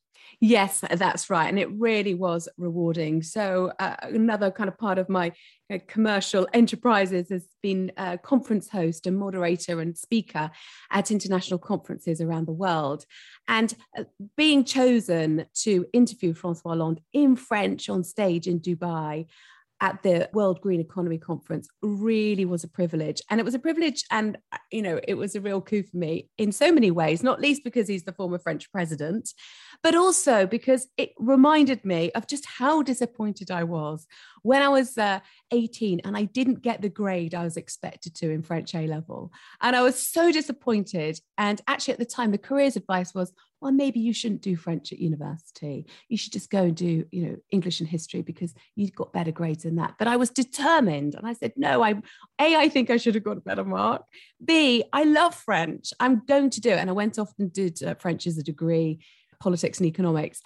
Yes, 0.41 0.83
that's 0.91 1.29
right. 1.29 1.47
And 1.47 1.59
it 1.59 1.71
really 1.71 2.13
was 2.13 2.47
rewarding. 2.57 3.23
So, 3.23 3.71
uh, 3.79 3.95
another 4.01 4.51
kind 4.51 4.67
of 4.67 4.77
part 4.77 4.97
of 4.97 5.09
my 5.09 5.31
uh, 5.71 5.79
commercial 5.87 6.47
enterprises 6.53 7.29
has 7.29 7.47
been 7.63 7.91
a 7.97 8.17
conference 8.17 8.69
host 8.69 9.07
and 9.07 9.17
moderator 9.17 9.81
and 9.81 9.97
speaker 9.97 10.51
at 10.91 11.11
international 11.11 11.59
conferences 11.59 12.21
around 12.21 12.47
the 12.47 12.53
world. 12.53 13.05
And 13.47 13.73
uh, 13.97 14.03
being 14.35 14.63
chosen 14.63 15.45
to 15.63 15.85
interview 15.93 16.33
Francois 16.33 16.71
Hollande 16.71 17.01
in 17.13 17.35
French 17.35 17.89
on 17.89 18.03
stage 18.03 18.47
in 18.47 18.59
Dubai 18.59 19.27
at 19.81 20.01
the 20.03 20.29
World 20.33 20.61
Green 20.61 20.79
Economy 20.79 21.17
Conference 21.17 21.67
really 21.81 22.45
was 22.45 22.63
a 22.63 22.67
privilege. 22.67 23.21
And 23.29 23.39
it 23.39 23.43
was 23.43 23.55
a 23.55 23.59
privilege 23.59 24.03
and, 24.09 24.37
you 24.71 24.81
know, 24.81 24.99
it 25.07 25.15
was 25.15 25.35
a 25.35 25.41
real 25.41 25.61
coup 25.61 25.83
for 25.83 25.97
me 25.97 26.29
in 26.37 26.51
so 26.51 26.71
many 26.71 26.91
ways, 26.91 27.23
not 27.23 27.41
least 27.41 27.63
because 27.63 27.87
he's 27.87 28.03
the 28.03 28.13
former 28.13 28.39
French 28.39 28.71
president, 28.71 29.29
but 29.83 29.95
also 29.95 30.45
because 30.45 30.87
it 30.97 31.11
reminded 31.17 31.83
me 31.83 32.11
of 32.13 32.27
just 32.27 32.45
how 32.45 32.81
disappointed 32.81 33.51
I 33.51 33.63
was 33.63 34.07
when 34.43 34.61
I 34.61 34.69
was 34.69 34.97
uh, 34.97 35.19
18 35.51 36.01
and 36.05 36.15
I 36.15 36.25
didn't 36.25 36.61
get 36.61 36.81
the 36.81 36.89
grade 36.89 37.33
I 37.35 37.43
was 37.43 37.57
expected 37.57 38.15
to 38.15 38.29
in 38.29 38.43
French 38.43 38.75
A 38.75 38.87
level. 38.87 39.31
And 39.61 39.75
I 39.75 39.81
was 39.81 40.07
so 40.07 40.31
disappointed. 40.31 41.19
And 41.37 41.61
actually, 41.67 41.93
at 41.93 41.99
the 41.99 42.05
time, 42.05 42.31
the 42.31 42.37
careers 42.37 42.75
advice 42.75 43.13
was, 43.13 43.33
well, 43.61 43.71
maybe 43.71 43.99
you 43.99 44.13
shouldn't 44.13 44.41
do 44.41 44.55
French 44.55 44.91
at 44.91 44.99
university. 44.99 45.87
You 46.09 46.17
should 46.17 46.33
just 46.33 46.49
go 46.49 46.63
and 46.63 46.75
do, 46.75 47.05
you 47.11 47.25
know, 47.25 47.35
English 47.51 47.79
and 47.79 47.89
history 47.89 48.21
because 48.21 48.53
you've 48.75 48.95
got 48.95 49.13
better 49.13 49.31
grades 49.31 49.63
than 49.63 49.77
that. 49.77 49.95
But 49.97 50.07
I 50.07 50.17
was 50.17 50.29
determined. 50.29 51.15
And 51.15 51.25
I 51.25 51.33
said, 51.33 51.53
no, 51.55 51.83
I, 51.83 52.01
A, 52.39 52.55
I 52.55 52.69
think 52.69 52.89
I 52.89 52.97
should 52.97 53.15
have 53.15 53.23
got 53.23 53.37
a 53.37 53.41
better 53.41 53.63
mark. 53.63 54.03
B, 54.43 54.83
I 54.93 55.03
love 55.03 55.33
French. 55.33 55.93
I'm 55.99 56.23
going 56.25 56.49
to 56.51 56.61
do 56.61 56.69
it. 56.69 56.77
And 56.77 56.89
I 56.89 56.93
went 56.93 57.17
off 57.17 57.33
and 57.39 57.51
did 57.51 57.81
uh, 57.81 57.95
French 57.95 58.27
as 58.27 58.37
a 58.37 58.43
degree 58.43 58.99
politics 59.39 59.79
and 59.79 59.87
economics, 59.87 60.41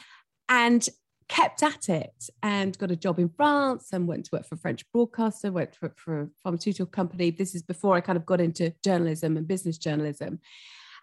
and 0.48 0.88
kept 1.28 1.62
at 1.62 1.90
it 1.90 2.28
and 2.42 2.76
got 2.80 2.90
a 2.90 2.96
job 2.96 3.20
in 3.20 3.30
France 3.30 3.90
and 3.94 4.08
went 4.08 4.26
to 4.26 4.32
work 4.34 4.48
for 4.48 4.56
a 4.56 4.58
French 4.58 4.84
broadcaster, 4.92 5.52
worked 5.52 5.76
for, 5.76 5.94
for 5.96 6.22
a 6.22 6.28
pharmaceutical 6.42 6.88
company. 6.88 7.30
This 7.30 7.54
is 7.54 7.62
before 7.62 7.96
I 7.96 8.02
kind 8.02 8.18
of 8.18 8.26
got 8.26 8.42
into 8.42 8.74
journalism 8.84 9.38
and 9.38 9.48
business 9.48 9.78
journalism. 9.78 10.40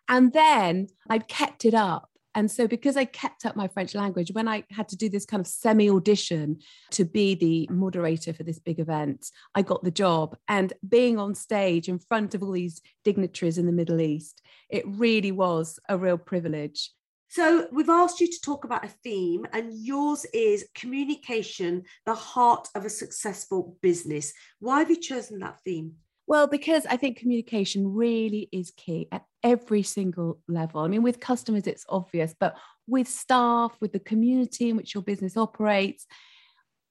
And 0.09 0.33
then 0.33 0.89
I'd 1.09 1.29
kept 1.29 1.65
it 1.65 1.75
up. 1.75 2.11
And 2.37 2.51
so, 2.51 2.69
because 2.69 2.99
I 2.99 3.07
kept 3.07 3.47
up 3.47 3.57
my 3.57 3.67
French 3.67 3.95
language, 3.95 4.31
when 4.31 4.47
I 4.47 4.65
had 4.71 4.91
to 4.91 4.97
do 4.97 5.09
this 5.09 5.25
kind 5.25 5.41
of 5.41 5.47
semi 5.47 5.89
audition 5.89 6.59
to 6.91 7.07
be 7.07 7.35
the 7.35 7.67
moderator 7.73 8.35
for 8.35 8.43
this 8.43 8.59
big 8.59 8.79
event, 8.79 9.31
I 9.55 9.63
got 9.63 9.83
the 9.83 9.91
job. 9.91 10.37
And 10.47 10.75
being 10.87 11.19
on 11.19 11.35
stage 11.35 11.89
in 11.89 11.99
front 11.99 12.35
of 12.35 12.43
all 12.43 12.53
these 12.53 12.83
dignitaries 13.05 13.57
in 13.57 13.65
the 13.65 13.73
Middle 13.73 14.03
East, 14.03 14.43
it 14.69 14.85
really 14.87 15.33
was 15.33 15.79
a 15.89 15.97
real 15.97 16.19
privilege. 16.19 16.91
So, 17.29 17.69
we've 17.73 17.89
asked 17.89 18.21
you 18.21 18.31
to 18.31 18.41
talk 18.43 18.65
about 18.65 18.85
a 18.85 18.89
theme, 18.89 19.47
and 19.55 19.73
yours 19.73 20.27
is 20.35 20.69
communication, 20.75 21.85
the 22.05 22.15
heart 22.15 22.69
of 22.75 22.85
a 22.85 22.91
successful 22.91 23.79
business. 23.81 24.35
Why 24.61 24.81
have 24.81 24.91
you 24.91 25.01
chosen 25.01 25.39
that 25.39 25.61
theme? 25.65 25.95
Well, 26.26 26.49
because 26.49 26.87
I 26.87 26.97
think 26.97 27.18
communication 27.18 27.95
really 27.95 28.49
is 28.52 28.73
key 28.76 29.06
at 29.12 29.25
every 29.45 29.83
single 29.83 30.40
level. 30.49 30.80
I 30.80 30.88
mean, 30.88 31.02
with 31.02 31.21
customers, 31.21 31.66
it's 31.66 31.87
obvious, 31.88 32.35
but 32.38 32.56
with 32.88 33.06
staff, 33.06 33.76
with 33.80 33.92
the 33.92 34.00
community 34.00 34.71
in 34.71 34.76
which 34.76 34.95
your 34.95 35.02
business 35.02 35.37
operates, 35.37 36.06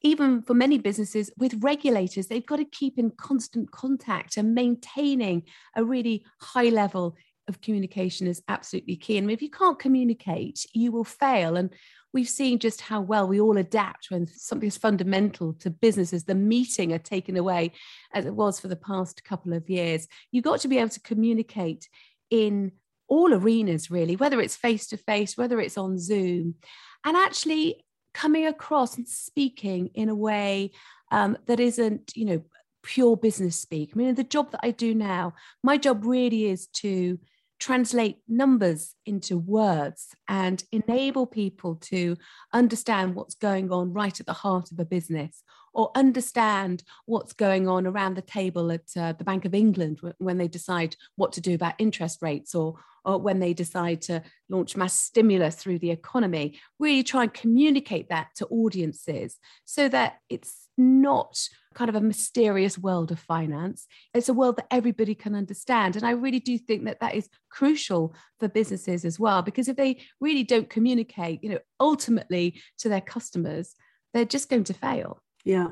even 0.02 0.42
for 0.42 0.54
many 0.54 0.78
businesses 0.78 1.32
with 1.38 1.64
regulators, 1.64 2.28
they've 2.28 2.46
got 2.46 2.58
to 2.58 2.66
keep 2.66 2.98
in 2.98 3.12
constant 3.12 3.72
contact 3.72 4.38
and 4.38 4.56
maintaining 4.56 5.44
a 5.76 5.84
really 5.84 6.24
high 6.40 6.70
level 6.70 7.16
of 7.48 7.62
communication 7.62 8.28
is 8.28 8.42
absolutely 8.48 8.96
key. 8.96 9.18
And 9.18 9.30
if 9.30 9.42
you 9.42 9.50
can't 9.50 9.80
communicate, 9.80 10.66
you 10.74 10.92
will 10.92 11.04
fail. 11.04 11.58
And 11.58 11.74
we've 12.16 12.30
seen 12.30 12.58
just 12.58 12.80
how 12.80 13.02
well 13.02 13.28
we 13.28 13.42
all 13.42 13.58
adapt 13.58 14.10
when 14.10 14.26
something 14.26 14.72
fundamental 14.72 15.52
to 15.52 15.70
businesses. 15.70 16.24
The 16.24 16.34
meeting 16.34 16.94
are 16.94 16.98
taken 16.98 17.36
away 17.36 17.74
as 18.14 18.26
it 18.26 18.34
was 18.34 18.58
for 18.58 18.70
the 18.70 18.78
past 18.78 19.26
couple 19.26 19.52
of 19.52 19.70
years. 19.70 20.08
You've 20.32 20.46
got 20.46 20.62
to 20.62 20.70
be 20.70 20.78
able 20.78 20.90
to 20.90 21.02
communicate 21.02 21.90
in 22.32 22.72
all 23.10 23.34
arenas, 23.34 23.92
really, 23.92 24.16
whether 24.16 24.40
it's 24.40 24.56
face 24.56 24.88
to 24.88 24.98
face, 24.98 25.38
whether 25.38 25.60
it's 25.60 25.78
on 25.78 26.00
Zoom, 26.00 26.56
and 27.04 27.18
actually 27.18 27.84
coming 28.14 28.48
across 28.48 28.96
and 28.96 29.08
speaking 29.08 29.90
in 29.94 30.08
a 30.08 30.16
way 30.16 30.72
um, 31.12 31.38
that 31.48 31.60
isn't, 31.60 32.14
you 32.16 32.24
know, 32.24 32.42
pure 32.82 33.18
business 33.18 33.58
speak. 33.60 33.92
I 33.94 33.98
mean, 33.98 34.16
the 34.16 34.24
job 34.24 34.52
that 34.52 34.62
I 34.64 34.72
do 34.72 34.96
now, 34.96 35.34
my 35.62 35.78
job 35.78 36.06
really 36.06 36.46
is 36.46 36.68
to 36.68 37.20
translate 37.60 38.18
numbers 38.28 38.96
into 39.06 39.38
words 39.38 40.10
and 40.28 40.64
enable 40.72 41.26
people 41.26 41.76
to 41.76 42.18
understand 42.54 43.16
what's 43.16 43.36
going 43.36 43.72
on 43.72 43.94
right 43.94 44.20
at 44.20 44.26
the 44.26 44.34
heart 44.34 44.72
of 44.72 44.80
a 44.80 44.86
business 44.86 45.44
or 45.74 45.92
understand 45.96 46.84
what's 47.06 47.34
going 47.34 47.68
on 47.68 47.86
around 47.86 48.16
the 48.16 48.22
table 48.22 48.72
at 48.72 48.86
uh, 48.98 49.14
the 49.14 49.24
Bank 49.24 49.46
of 49.46 49.54
England 49.54 50.00
when 50.18 50.38
they 50.38 50.48
decide 50.48 50.96
what 51.18 51.34
to 51.34 51.42
do 51.42 51.54
about 51.54 51.76
interest 51.78 52.22
rates 52.22 52.56
or, 52.56 52.76
or 53.04 53.18
when 53.20 53.40
they 53.40 53.54
decide 53.54 54.02
to 54.02 54.24
launch 54.50 54.78
mass 54.78 54.98
stimulus 54.98 55.56
through 55.56 55.80
the 55.80 55.92
economy. 55.92 56.58
Really 56.80 57.04
try 57.04 57.24
and 57.24 57.34
communicate 57.34 58.10
that 58.10 58.30
to 58.38 58.48
audiences 58.48 59.38
so 59.66 59.90
that 59.90 60.20
it's 60.30 60.65
not 60.78 61.38
kind 61.74 61.90
of 61.90 61.96
a 61.96 62.02
mysterious 62.02 62.78
world 62.78 63.12
of 63.12 63.20
finance. 63.20 63.86
It's 64.14 64.30
a 64.30 64.34
world 64.34 64.58
that 64.58 64.68
everybody 64.72 65.16
can 65.16 65.36
understand. 65.36 65.96
And 65.96 66.06
I 66.06 66.12
really 66.12 66.40
do 66.40 66.58
think 66.58 66.86
that 66.86 67.00
that 67.02 67.16
is 67.16 67.30
crucial 67.50 68.16
for 68.40 68.48
businesses 68.48 69.06
as 69.06 69.20
well, 69.20 69.42
because 69.42 69.68
if 69.68 69.76
they 69.76 70.02
really 70.20 70.44
don't 70.44 70.70
communicate, 70.70 71.44
you 71.44 71.50
know, 71.50 71.60
ultimately 71.80 72.62
to 72.80 72.90
their 72.90 73.02
customers, 73.02 73.76
they're 74.14 74.26
just 74.26 74.50
going 74.50 74.64
to 74.66 74.74
fail. 74.74 75.22
Yeah. 75.44 75.70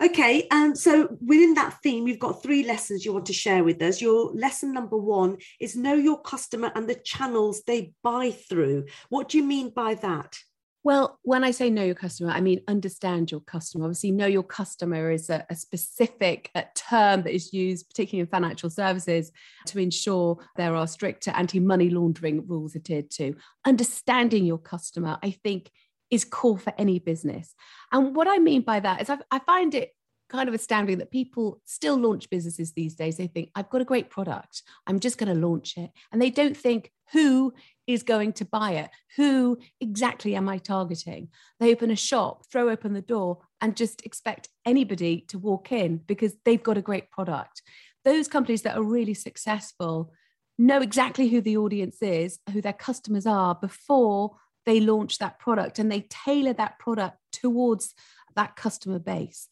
Okay, 0.00 0.46
and 0.52 0.70
um, 0.70 0.76
so 0.76 1.16
within 1.26 1.54
that 1.54 1.82
theme, 1.82 2.06
you've 2.06 2.20
got 2.20 2.40
three 2.40 2.64
lessons 2.64 3.04
you 3.04 3.12
want 3.12 3.26
to 3.26 3.32
share 3.32 3.64
with 3.64 3.82
us. 3.82 4.00
Your 4.00 4.30
lesson 4.32 4.72
number 4.72 4.96
one 4.96 5.38
is 5.58 5.74
know 5.74 5.94
your 5.94 6.20
customer 6.20 6.70
and 6.76 6.88
the 6.88 6.94
channels 6.94 7.62
they 7.66 7.92
buy 8.04 8.30
through. 8.30 8.84
What 9.08 9.28
do 9.28 9.38
you 9.38 9.42
mean 9.42 9.70
by 9.70 9.94
that? 9.96 10.36
Well, 10.84 11.18
when 11.22 11.44
I 11.44 11.50
say 11.50 11.70
know 11.70 11.84
your 11.84 11.94
customer, 11.94 12.30
I 12.30 12.40
mean 12.40 12.60
understand 12.68 13.30
your 13.30 13.40
customer. 13.40 13.84
Obviously, 13.84 14.12
know 14.12 14.26
your 14.26 14.44
customer 14.44 15.10
is 15.10 15.28
a, 15.28 15.44
a 15.50 15.56
specific 15.56 16.50
a 16.54 16.64
term 16.74 17.22
that 17.22 17.34
is 17.34 17.52
used, 17.52 17.88
particularly 17.88 18.20
in 18.20 18.26
financial 18.28 18.70
services, 18.70 19.32
to 19.66 19.80
ensure 19.80 20.38
there 20.56 20.74
are 20.74 20.86
stricter 20.86 21.30
anti 21.32 21.60
money 21.60 21.90
laundering 21.90 22.46
rules 22.46 22.76
adhered 22.76 23.10
to. 23.12 23.34
Understanding 23.66 24.44
your 24.44 24.58
customer, 24.58 25.18
I 25.22 25.32
think, 25.32 25.70
is 26.10 26.24
core 26.24 26.58
for 26.58 26.72
any 26.78 26.98
business. 26.98 27.54
And 27.92 28.14
what 28.14 28.28
I 28.28 28.38
mean 28.38 28.62
by 28.62 28.80
that 28.80 29.02
is 29.02 29.10
I, 29.10 29.18
I 29.30 29.40
find 29.40 29.74
it 29.74 29.92
kind 30.28 30.48
of 30.48 30.54
astounding 30.54 30.98
that 30.98 31.10
people 31.10 31.60
still 31.64 31.96
launch 31.96 32.30
businesses 32.30 32.72
these 32.72 32.94
days. 32.94 33.16
They 33.16 33.26
think, 33.26 33.50
I've 33.54 33.70
got 33.70 33.80
a 33.80 33.86
great 33.86 34.10
product, 34.10 34.62
I'm 34.86 35.00
just 35.00 35.18
going 35.18 35.34
to 35.34 35.46
launch 35.46 35.76
it. 35.76 35.90
And 36.12 36.20
they 36.20 36.30
don't 36.30 36.56
think, 36.56 36.92
who 37.12 37.54
is 37.88 38.02
going 38.04 38.34
to 38.34 38.44
buy 38.44 38.72
it? 38.72 38.90
Who 39.16 39.58
exactly 39.80 40.36
am 40.36 40.48
I 40.48 40.58
targeting? 40.58 41.28
They 41.58 41.72
open 41.72 41.90
a 41.90 41.96
shop, 41.96 42.44
throw 42.52 42.68
open 42.68 42.92
the 42.92 43.00
door, 43.00 43.38
and 43.60 43.74
just 43.74 44.04
expect 44.04 44.50
anybody 44.64 45.24
to 45.28 45.38
walk 45.38 45.72
in 45.72 46.02
because 46.06 46.36
they've 46.44 46.62
got 46.62 46.76
a 46.76 46.82
great 46.82 47.10
product. 47.10 47.62
Those 48.04 48.28
companies 48.28 48.62
that 48.62 48.76
are 48.76 48.82
really 48.82 49.14
successful 49.14 50.12
know 50.58 50.82
exactly 50.82 51.28
who 51.28 51.40
the 51.40 51.56
audience 51.56 52.02
is, 52.02 52.38
who 52.52 52.60
their 52.60 52.74
customers 52.74 53.26
are 53.26 53.54
before 53.54 54.36
they 54.66 54.80
launch 54.80 55.16
that 55.18 55.38
product 55.38 55.78
and 55.78 55.90
they 55.90 56.06
tailor 56.10 56.52
that 56.52 56.78
product 56.78 57.16
towards 57.32 57.94
that 58.36 58.54
customer 58.54 58.98
base. 58.98 59.48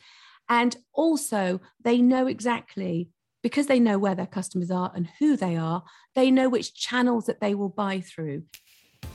And 0.48 0.76
also, 0.92 1.60
they 1.82 2.02
know 2.02 2.26
exactly 2.26 3.08
because 3.46 3.68
they 3.68 3.78
know 3.78 3.96
where 3.96 4.16
their 4.16 4.26
customers 4.26 4.72
are 4.72 4.90
and 4.96 5.08
who 5.20 5.36
they 5.36 5.54
are, 5.54 5.84
they 6.16 6.32
know 6.32 6.48
which 6.48 6.74
channels 6.74 7.26
that 7.26 7.40
they 7.40 7.54
will 7.54 7.68
buy 7.68 8.00
through. 8.00 8.42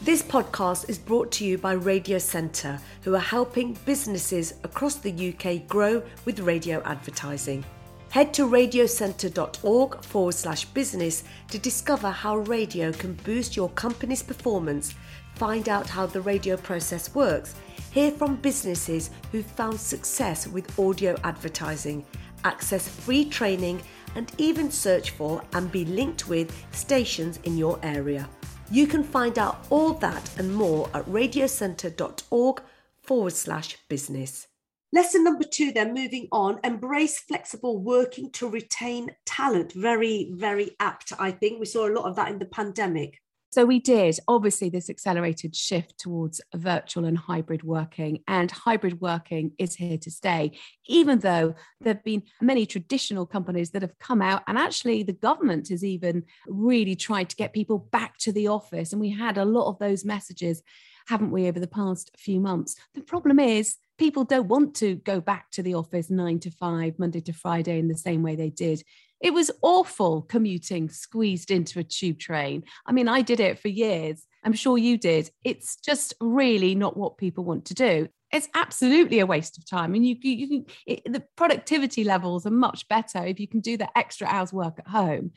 This 0.06 0.24
podcast 0.24 0.88
is 0.90 0.98
brought 0.98 1.34
to 1.34 1.44
you 1.44 1.58
by 1.58 1.74
Radio 1.74 2.18
Centre, 2.18 2.80
who 3.02 3.14
are 3.14 3.20
helping 3.20 3.78
businesses 3.84 4.54
across 4.64 4.96
the 4.96 5.34
UK 5.34 5.68
grow 5.68 6.02
with 6.24 6.40
radio 6.40 6.82
advertising. 6.84 7.66
Head 8.10 8.34
to 8.36 8.48
radiocentre.org 8.48 10.02
forward 10.06 10.36
slash 10.36 10.64
business 10.64 11.26
to 11.50 11.60
discover 11.60 12.10
how 12.10 12.38
radio 12.38 12.94
can 12.94 13.16
boost 13.26 13.58
your 13.58 13.68
company's 13.72 14.24
performance 14.24 14.96
find 15.36 15.70
out 15.70 15.90
how 15.90 16.06
the 16.06 16.22
radio 16.22 16.56
process 16.56 17.14
works, 17.16 17.56
hear 17.92 18.12
from 18.12 18.36
businesses 18.38 19.10
who've 19.32 19.46
found 19.46 19.80
success 19.80 20.48
with 20.48 20.80
audio 20.80 21.16
advertising, 21.24 22.06
access 22.44 22.88
free 22.88 23.26
training, 23.26 23.82
and 24.16 24.32
even 24.38 24.72
search 24.72 25.12
for 25.12 25.44
and 25.54 25.72
be 25.72 25.86
linked 25.86 26.28
with 26.28 26.54
stations 26.72 27.40
in 27.44 27.58
your 27.58 27.80
area. 27.84 28.30
You 28.70 28.88
can 28.88 29.04
find 29.04 29.38
out 29.38 29.66
all 29.70 29.94
that 29.96 30.38
and 30.38 30.54
more 30.54 30.90
at 30.94 31.06
radiocentre.org 31.06 32.62
forward 33.02 33.34
slash 33.34 33.78
business. 33.90 34.48
Lesson 34.94 35.24
number 35.24 35.46
two, 35.46 35.72
then 35.72 35.94
moving 35.94 36.28
on, 36.32 36.60
embrace 36.64 37.20
flexible 37.20 37.82
working 37.82 38.30
to 38.32 38.50
retain 38.50 39.10
talent. 39.26 39.72
Very, 39.74 40.32
very 40.34 40.76
apt, 40.82 41.14
I 41.18 41.32
think. 41.32 41.60
We 41.60 41.66
saw 41.66 41.88
a 41.88 41.96
lot 41.96 42.06
of 42.06 42.18
that 42.18 42.30
in 42.30 42.40
the 42.40 42.46
pandemic. 42.46 43.22
So 43.52 43.66
we 43.66 43.80
did 43.80 44.18
obviously 44.30 44.70
this 44.70 44.90
accelerated 44.90 45.54
shift 45.54 45.98
towards 45.98 46.40
virtual 46.56 47.04
and 47.04 47.18
hybrid 47.18 47.64
working, 47.64 48.24
and 48.26 48.50
hybrid 48.50 49.02
working 49.02 49.52
is 49.58 49.76
here 49.76 49.98
to 49.98 50.10
stay, 50.10 50.58
even 50.88 51.20
though 51.20 51.56
there 51.82 51.96
have 51.96 52.04
been 52.06 52.24
many 52.40 52.66
traditional 52.66 53.26
companies 53.26 53.72
that 53.72 53.82
have 53.82 54.00
come 54.00 54.22
out, 54.22 54.44
and 54.48 54.58
actually 54.58 55.04
the 55.04 55.12
government 55.12 55.68
has 55.68 55.84
even 55.84 56.24
really 56.48 56.96
tried 56.96 57.30
to 57.30 57.36
get 57.36 57.52
people 57.52 57.78
back 57.78 58.18
to 58.20 58.32
the 58.32 58.48
office. 58.48 58.94
And 58.94 59.02
we 59.02 59.10
had 59.10 59.38
a 59.38 59.44
lot 59.44 59.68
of 59.68 59.80
those 59.80 60.06
messages, 60.06 60.64
haven't 61.08 61.32
we, 61.32 61.50
over 61.50 61.60
the 61.60 61.68
past 61.68 62.10
few 62.18 62.40
months? 62.40 62.78
The 62.94 63.02
problem 63.02 63.38
is, 63.38 63.76
people 63.98 64.24
don't 64.24 64.48
want 64.48 64.76
to 64.76 64.96
go 64.96 65.20
back 65.20 65.52
to 65.52 65.62
the 65.62 65.74
office 65.74 66.10
nine 66.10 66.40
to 66.40 66.52
five, 66.52 66.98
Monday 66.98 67.20
to 67.20 67.34
Friday, 67.34 67.80
in 67.80 67.90
the 67.90 67.98
same 67.98 68.24
way 68.24 68.38
they 68.38 68.50
did 68.50 68.82
It 69.22 69.34
was 69.34 69.52
awful 69.62 70.24
commuting 70.24 70.90
squeezed 70.90 71.52
into 71.52 71.80
a 71.80 71.84
tube 71.84 72.20
train. 72.20 72.64
I 72.86 72.92
mean, 72.92 73.08
I 73.08 73.22
did 73.22 73.40
it 73.40 73.60
for 73.60 73.68
years. 73.68 74.26
I'm 74.44 74.54
sure 74.54 74.78
you 74.78 74.98
did. 74.98 75.30
It's 75.44 75.76
just 75.76 76.16
really 76.20 76.74
not 76.74 76.98
what 76.98 77.18
people 77.18 77.44
want 77.44 77.66
to 77.66 77.74
do. 77.76 78.08
It's 78.32 78.50
absolutely 78.56 79.20
a 79.20 79.26
waste 79.26 79.58
of 79.58 79.70
time. 79.70 79.94
And 79.94 80.06
you, 80.06 80.16
you, 80.22 80.32
you 80.32 80.48
can, 80.48 80.66
it, 80.88 81.02
the 81.06 81.24
productivity 81.36 82.04
levels 82.04 82.46
are 82.46 82.52
much 82.52 82.88
better 82.88 83.24
if 83.26 83.40
you 83.40 83.48
can 83.48 83.60
do 83.60 83.78
the 83.78 83.96
extra 83.96 84.28
hours 84.28 84.52
work 84.52 84.80
at 84.80 84.88
home. 84.88 85.32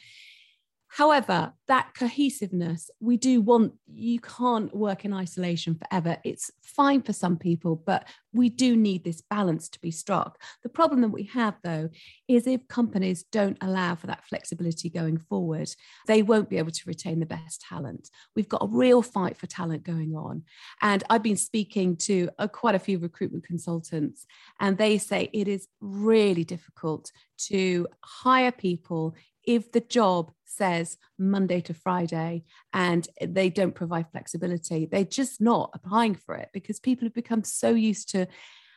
However, 0.95 1.53
that 1.67 1.93
cohesiveness, 1.95 2.89
we 3.01 3.17
do 3.17 3.41
want, 3.41 3.73
you 3.93 4.21
can't 4.21 4.73
work 4.73 5.05
in 5.05 5.13
isolation 5.13 5.75
forever. 5.75 6.19
It's 6.23 6.53
fine 6.63 7.03
for 7.03 7.13
some 7.13 7.37
people, 7.37 7.83
but 7.85 8.07
we 8.33 8.49
do 8.49 8.77
need 8.77 9.03
this 9.03 9.21
balance 9.21 9.69
to 9.71 9.81
be 9.81 9.91
struck. 9.91 10.41
The 10.63 10.69
problem 10.69 11.01
that 11.01 11.09
we 11.09 11.25
have, 11.25 11.57
though, 11.65 11.89
is 12.29 12.47
if 12.47 12.69
companies 12.69 13.25
don't 13.25 13.59
allow 13.61 13.97
for 13.97 14.07
that 14.07 14.25
flexibility 14.25 14.89
going 14.89 15.19
forward, 15.19 15.69
they 16.07 16.23
won't 16.23 16.49
be 16.49 16.59
able 16.59 16.71
to 16.71 16.83
retain 16.87 17.19
the 17.19 17.27
best 17.27 17.63
talent. 17.69 18.09
We've 18.37 18.49
got 18.49 18.63
a 18.63 18.69
real 18.69 19.03
fight 19.03 19.37
for 19.37 19.49
talent 19.49 19.83
going 19.83 20.15
on. 20.15 20.45
And 20.81 21.03
I've 21.11 21.25
been 21.25 21.37
speaking 21.37 21.97
to 21.97 22.31
uh, 22.39 22.47
quite 22.47 22.77
a 22.77 22.79
few 22.79 23.01
recruitment 23.01 23.45
consultants, 23.45 24.27
and 24.61 24.79
they 24.79 24.99
say 24.99 25.29
it 25.33 25.49
is 25.49 25.67
really 25.81 26.45
difficult 26.45 27.11
to 27.37 27.89
hire 28.05 28.53
people 28.53 29.17
if 29.47 29.73
the 29.73 29.81
job 29.81 30.33
says 30.45 30.97
Monday 31.19 31.61
to 31.63 31.75
Friday 31.75 32.45
and 32.73 33.09
they 33.21 33.51
don't 33.51 33.75
provide 33.75 34.11
flexibility, 34.11 34.87
they're 34.87 35.05
just 35.05 35.41
not 35.41 35.71
applying 35.75 36.15
for 36.15 36.35
it 36.35 36.51
because 36.53 36.81
people 36.81 37.07
have 37.07 37.15
become 37.15 37.45
so 37.45 37.71
used 37.71 38.11
to 38.11 38.27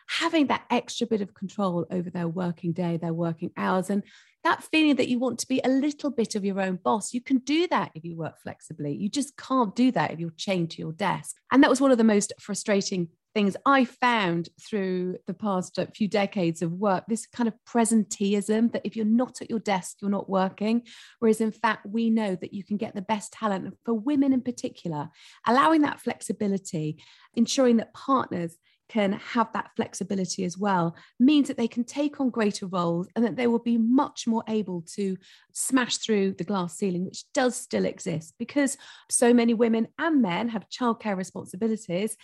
having 0.07 0.47
that 0.47 0.65
extra 0.69 1.07
bit 1.07 1.21
of 1.21 1.33
control 1.33 1.85
over 1.91 2.09
their 2.09 2.27
working 2.27 2.73
day, 2.73 2.97
their 2.97 3.13
working 3.13 3.51
hours. 3.57 3.89
And 3.89 4.03
that 4.43 4.63
feeling 4.63 4.95
that 4.95 5.09
you 5.09 5.19
want 5.19 5.39
to 5.39 5.47
be 5.47 5.59
a 5.63 5.69
little 5.69 6.09
bit 6.09 6.35
of 6.35 6.45
your 6.45 6.61
own 6.61 6.79
boss, 6.83 7.13
you 7.13 7.21
can 7.21 7.39
do 7.39 7.67
that 7.67 7.91
if 7.95 8.03
you 8.03 8.15
work 8.15 8.39
flexibly. 8.41 8.95
You 8.95 9.09
just 9.09 9.35
can't 9.35 9.75
do 9.75 9.91
that 9.91 10.11
if 10.11 10.19
you're 10.19 10.31
chained 10.37 10.71
to 10.71 10.81
your 10.81 10.93
desk. 10.93 11.35
And 11.51 11.63
that 11.63 11.69
was 11.69 11.81
one 11.81 11.91
of 11.91 11.97
the 11.97 12.03
most 12.03 12.33
frustrating 12.39 13.09
things 13.33 13.55
I 13.67 13.85
found 13.85 14.49
through 14.59 15.17
the 15.27 15.33
past 15.33 15.77
uh, 15.77 15.85
few 15.93 16.07
decades 16.07 16.63
of 16.63 16.71
work 16.71 17.03
this 17.07 17.27
kind 17.27 17.47
of 17.47 17.53
presenteeism 17.69 18.71
that 18.71 18.81
if 18.83 18.95
you're 18.95 19.05
not 19.05 19.41
at 19.41 19.49
your 19.49 19.59
desk, 19.59 19.97
you're 20.01 20.09
not 20.09 20.29
working. 20.29 20.83
Whereas, 21.19 21.39
in 21.39 21.51
fact, 21.51 21.85
we 21.85 22.09
know 22.09 22.35
that 22.35 22.53
you 22.53 22.63
can 22.63 22.77
get 22.77 22.95
the 22.95 23.01
best 23.01 23.33
talent 23.33 23.77
for 23.85 23.93
women 23.93 24.33
in 24.33 24.41
particular, 24.41 25.09
allowing 25.45 25.81
that 25.81 25.99
flexibility, 25.99 27.03
ensuring 27.35 27.77
that 27.77 27.93
partners 27.93 28.57
can 28.89 29.13
have 29.13 29.51
that 29.53 29.71
flexibility 29.75 30.43
as 30.43 30.57
well 30.57 30.95
means 31.19 31.47
that 31.47 31.57
they 31.57 31.67
can 31.67 31.83
take 31.83 32.19
on 32.19 32.29
greater 32.29 32.67
roles 32.67 33.07
and 33.15 33.25
that 33.25 33.35
they 33.35 33.47
will 33.47 33.59
be 33.59 33.77
much 33.77 34.27
more 34.27 34.43
able 34.47 34.81
to 34.81 35.17
smash 35.53 35.97
through 35.97 36.33
the 36.33 36.43
glass 36.43 36.77
ceiling, 36.77 37.05
which 37.05 37.25
does 37.33 37.55
still 37.55 37.85
exist 37.85 38.33
because 38.37 38.77
so 39.09 39.33
many 39.33 39.53
women 39.53 39.87
and 39.99 40.21
men 40.21 40.49
have 40.49 40.69
childcare 40.69 41.17
responsibilities 41.17 42.17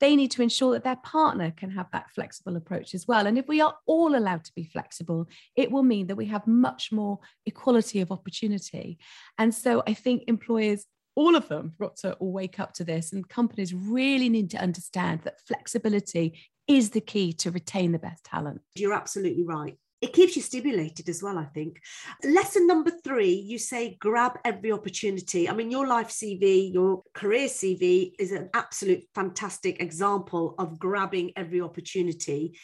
they 0.00 0.14
need 0.14 0.30
to 0.32 0.42
ensure 0.42 0.72
that 0.72 0.84
their 0.84 0.96
partner 0.96 1.50
can 1.56 1.70
have 1.70 1.86
that 1.92 2.10
flexible 2.10 2.56
approach 2.56 2.94
as 2.94 3.06
well. 3.06 3.26
And 3.26 3.38
if 3.38 3.48
we 3.48 3.60
are 3.60 3.74
all 3.86 4.14
allowed 4.14 4.44
to 4.44 4.52
be 4.54 4.64
flexible, 4.64 5.28
it 5.54 5.70
will 5.70 5.82
mean 5.82 6.08
that 6.08 6.16
we 6.16 6.26
have 6.26 6.46
much 6.46 6.92
more 6.92 7.18
equality 7.46 8.00
of 8.00 8.12
opportunity. 8.12 8.98
And 9.38 9.54
so 9.54 9.82
I 9.86 9.94
think 9.94 10.24
employers, 10.26 10.84
all 11.16 11.34
of 11.34 11.48
them, 11.48 11.72
got 11.80 11.96
to 11.96 12.16
wake 12.20 12.60
up 12.60 12.72
to 12.74 12.84
this, 12.84 13.12
and 13.12 13.28
companies 13.28 13.74
really 13.74 14.28
need 14.28 14.50
to 14.50 14.58
understand 14.58 15.22
that 15.22 15.40
flexibility 15.46 16.38
is 16.68 16.90
the 16.90 17.00
key 17.00 17.32
to 17.32 17.50
retain 17.50 17.92
the 17.92 17.98
best 17.98 18.24
talent. 18.24 18.60
You're 18.76 18.92
absolutely 18.92 19.44
right 19.44 19.76
it 20.02 20.12
keeps 20.12 20.36
you 20.36 20.42
stimulated 20.42 21.08
as 21.08 21.22
well, 21.22 21.38
I 21.38 21.44
think. 21.44 21.80
Lesson 22.22 22.66
number 22.66 22.90
three, 23.02 23.32
you 23.32 23.58
say 23.58 23.96
grab 23.98 24.38
every 24.44 24.70
opportunity. 24.70 25.48
I 25.48 25.54
mean, 25.54 25.70
your 25.70 25.86
life 25.86 26.08
CV, 26.08 26.72
your 26.72 27.02
career 27.14 27.48
CV 27.48 28.12
is 28.18 28.32
an 28.32 28.50
absolute 28.52 29.04
fantastic 29.14 29.80
example 29.80 30.54
of 30.58 30.78
grabbing 30.78 31.32
every 31.36 31.62
opportunity. 31.62 32.58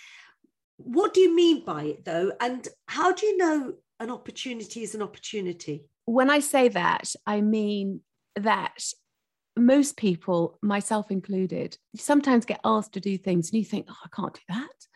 What 0.77 1.15
do 1.15 1.21
you 1.21 1.35
mean 1.35 1.65
by 1.65 1.85
it, 1.85 2.05
though? 2.05 2.33
And 2.41 2.69
how 2.87 3.13
do 3.13 3.27
you 3.27 3.37
know 3.37 3.75
an 3.99 4.11
opportunity 4.11 4.83
is 4.83 4.95
an 4.95 5.03
opportunity? 5.03 5.87
When 6.05 6.29
I 6.29 6.41
say 6.41 6.69
that, 6.69 7.15
I 7.27 7.41
mean 7.41 8.03
that 8.37 8.85
most 9.57 9.97
people, 9.97 10.59
myself 10.63 11.11
included, 11.11 11.77
sometimes 11.97 12.47
get 12.47 12.61
asked 12.65 12.95
to 12.95 13.01
do 13.01 13.19
things 13.19 13.51
and 13.51 13.59
you 13.59 13.65
think, 13.65 13.87
oh, 13.91 13.97
I 14.05 14.09
can't 14.15 14.35
do 14.35 14.41
that. 14.49 14.87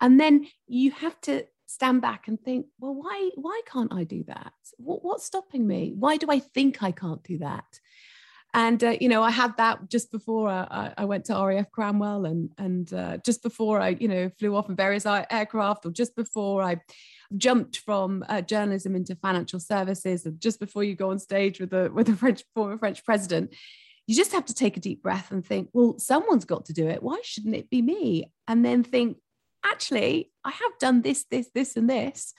And 0.00 0.20
then 0.20 0.46
you 0.66 0.90
have 0.92 1.20
to 1.22 1.44
stand 1.66 2.02
back 2.02 2.28
and 2.28 2.40
think, 2.40 2.66
well, 2.78 2.94
why 2.94 3.30
why 3.34 3.60
can't 3.66 3.92
I 3.92 4.04
do 4.04 4.24
that? 4.24 4.52
What, 4.76 5.04
what's 5.04 5.24
stopping 5.24 5.66
me? 5.66 5.92
Why 5.96 6.16
do 6.16 6.26
I 6.30 6.38
think 6.38 6.82
I 6.82 6.92
can't 6.92 7.22
do 7.24 7.38
that? 7.38 7.80
And 8.54 8.82
uh, 8.84 8.96
you 9.00 9.08
know, 9.08 9.22
I 9.22 9.30
had 9.30 9.56
that 9.56 9.90
just 9.90 10.12
before 10.12 10.48
I, 10.48 10.92
I 10.96 11.04
went 11.04 11.24
to 11.26 11.34
RAF 11.34 11.72
Cranwell, 11.76 12.28
and 12.30 12.50
and 12.56 12.92
uh, 12.94 13.16
just 13.18 13.42
before 13.42 13.80
I 13.80 13.96
you 14.00 14.06
know 14.06 14.30
flew 14.38 14.54
off 14.54 14.68
in 14.68 14.76
various 14.76 15.06
aircraft, 15.06 15.86
or 15.86 15.90
just 15.90 16.14
before 16.14 16.62
I 16.62 16.80
jumped 17.36 17.78
from 17.78 18.24
uh, 18.28 18.40
journalism 18.40 18.94
into 18.94 19.16
financial 19.16 19.60
services, 19.60 20.26
and 20.26 20.40
just 20.40 20.60
before 20.60 20.84
you 20.84 20.94
go 20.94 21.10
on 21.10 21.18
stage 21.18 21.60
with 21.60 21.70
the 21.70 21.90
with 21.92 22.08
a 22.08 22.16
French 22.16 22.44
former 22.54 22.78
French 22.78 23.04
president, 23.04 23.54
you 24.06 24.14
just 24.14 24.32
have 24.32 24.44
to 24.46 24.54
take 24.54 24.76
a 24.76 24.80
deep 24.80 25.02
breath 25.02 25.30
and 25.30 25.44
think, 25.44 25.70
well, 25.72 25.98
someone's 25.98 26.44
got 26.44 26.66
to 26.66 26.72
do 26.72 26.88
it. 26.88 27.02
Why 27.02 27.20
shouldn't 27.22 27.56
it 27.56 27.70
be 27.70 27.82
me? 27.82 28.30
And 28.46 28.64
then 28.64 28.84
think, 28.84 29.18
actually, 29.64 30.30
I 30.44 30.50
have 30.50 30.78
done 30.78 31.02
this, 31.02 31.24
this, 31.30 31.48
this, 31.54 31.76
and 31.76 31.88
this. 31.88 32.34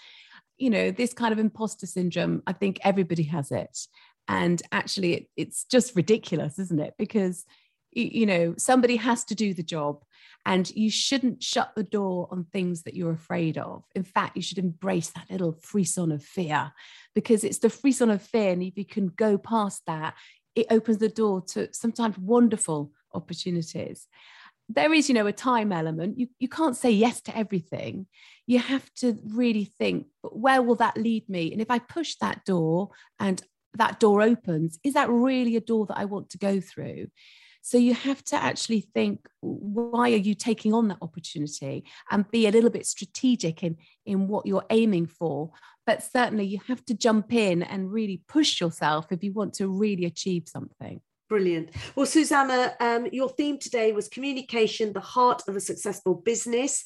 You 0.58 0.70
know, 0.70 0.90
this 0.90 1.14
kind 1.14 1.34
of 1.34 1.40
imposter 1.40 1.86
syndrome, 1.86 2.42
I 2.48 2.54
think 2.54 2.80
everybody 2.82 3.24
has 3.24 3.52
it. 3.52 3.78
And 4.30 4.62
actually, 4.72 5.14
it, 5.14 5.28
it's 5.36 5.66
just 5.66 5.98
ridiculous, 5.98 6.58
isn't 6.60 6.80
it? 6.80 6.94
Because, 6.98 7.44
you 7.92 8.26
know, 8.26 8.56
somebody 8.58 8.96
has 8.96 9.26
to 9.26 9.36
do 9.36 9.54
the 9.54 9.64
job 9.64 10.05
and 10.46 10.70
you 10.76 10.90
shouldn't 10.90 11.42
shut 11.42 11.74
the 11.76 11.84
door 11.84 12.28
on 12.32 12.46
things 12.46 12.84
that 12.84 12.94
you're 12.94 13.12
afraid 13.12 13.58
of. 13.58 13.84
In 13.96 14.04
fact, 14.04 14.36
you 14.36 14.42
should 14.42 14.60
embrace 14.60 15.10
that 15.10 15.30
little 15.30 15.54
frisson 15.54 16.12
of 16.12 16.24
fear 16.24 16.72
because 17.14 17.44
it's 17.44 17.60
the 17.60 17.70
frisson 17.70 18.12
of 18.12 18.22
fear. 18.22 18.52
And 18.52 18.62
if 18.62 18.78
you 18.78 18.86
can 18.86 19.08
go 19.08 19.38
past 19.38 19.82
that, 19.88 20.14
it 20.56 20.68
opens 20.70 21.00
the 21.00 21.10
door 21.10 21.42
to 21.54 21.74
sometimes 21.74 22.18
wonderful 22.18 22.92
opportunities 23.14 24.08
there 24.70 24.94
is, 24.94 25.08
you 25.10 25.16
know, 25.16 25.28
a 25.28 25.34
time 25.34 25.72
element. 25.72 26.20
You, 26.20 26.28
you 26.40 26.48
can't 26.48 26.76
say 26.76 26.92
yes 26.92 27.22
to 27.22 27.38
everything. 27.38 28.08
You 28.48 28.60
have 28.60 28.92
to 28.96 29.18
really 29.24 29.66
think, 29.66 30.08
but 30.24 30.38
where 30.38 30.62
will 30.62 30.76
that 30.76 30.98
lead 30.98 31.30
me? 31.30 31.52
And 31.52 31.62
if 31.62 31.70
I 31.70 31.80
push 31.80 32.16
that 32.16 32.46
door 32.46 32.90
and 33.20 33.42
that 33.76 34.00
door 34.00 34.22
opens, 34.22 34.80
is 34.84 34.94
that 34.94 35.10
really 35.10 35.56
a 35.56 35.62
door 35.62 35.86
that 35.88 35.98
I 35.98 36.06
want 36.06 36.32
to 36.32 36.38
go 36.38 36.60
through? 36.60 37.08
So 37.66 37.80
you 37.80 37.96
have 37.96 38.24
to 38.26 38.36
actually 38.36 38.82
think, 38.82 39.28
why 39.42 40.12
are 40.12 40.18
you 40.18 40.36
taking 40.36 40.72
on 40.72 40.88
that 40.90 41.00
opportunity 41.02 41.84
and 42.12 42.30
be 42.30 42.46
a 42.46 42.52
little 42.52 42.70
bit 42.70 42.86
strategic 42.86 43.64
in, 43.64 43.78
in 44.06 44.28
what 44.28 44.46
you're 44.46 44.68
aiming 44.70 45.08
for. 45.08 45.50
But 45.88 46.04
certainly 46.04 46.46
you 46.46 46.60
have 46.68 46.86
to 46.86 46.94
jump 46.94 47.34
in 47.34 47.64
and 47.64 47.92
really 47.92 48.22
push 48.28 48.62
yourself 48.62 49.08
if 49.10 49.24
you 49.24 49.34
want 49.34 49.56
to 49.56 49.68
really 49.68 50.06
achieve 50.06 50.44
something. 50.48 51.02
Brilliant. 51.28 51.72
Well, 51.96 52.06
Susannah, 52.06 52.76
um, 52.80 53.08
your 53.12 53.30
theme 53.30 53.58
today 53.58 53.94
was 53.94 54.10
communication, 54.10 54.94
the 54.94 55.00
heart 55.00 55.42
of 55.48 55.56
a 55.56 55.60
successful 55.60 56.14
business. 56.14 56.84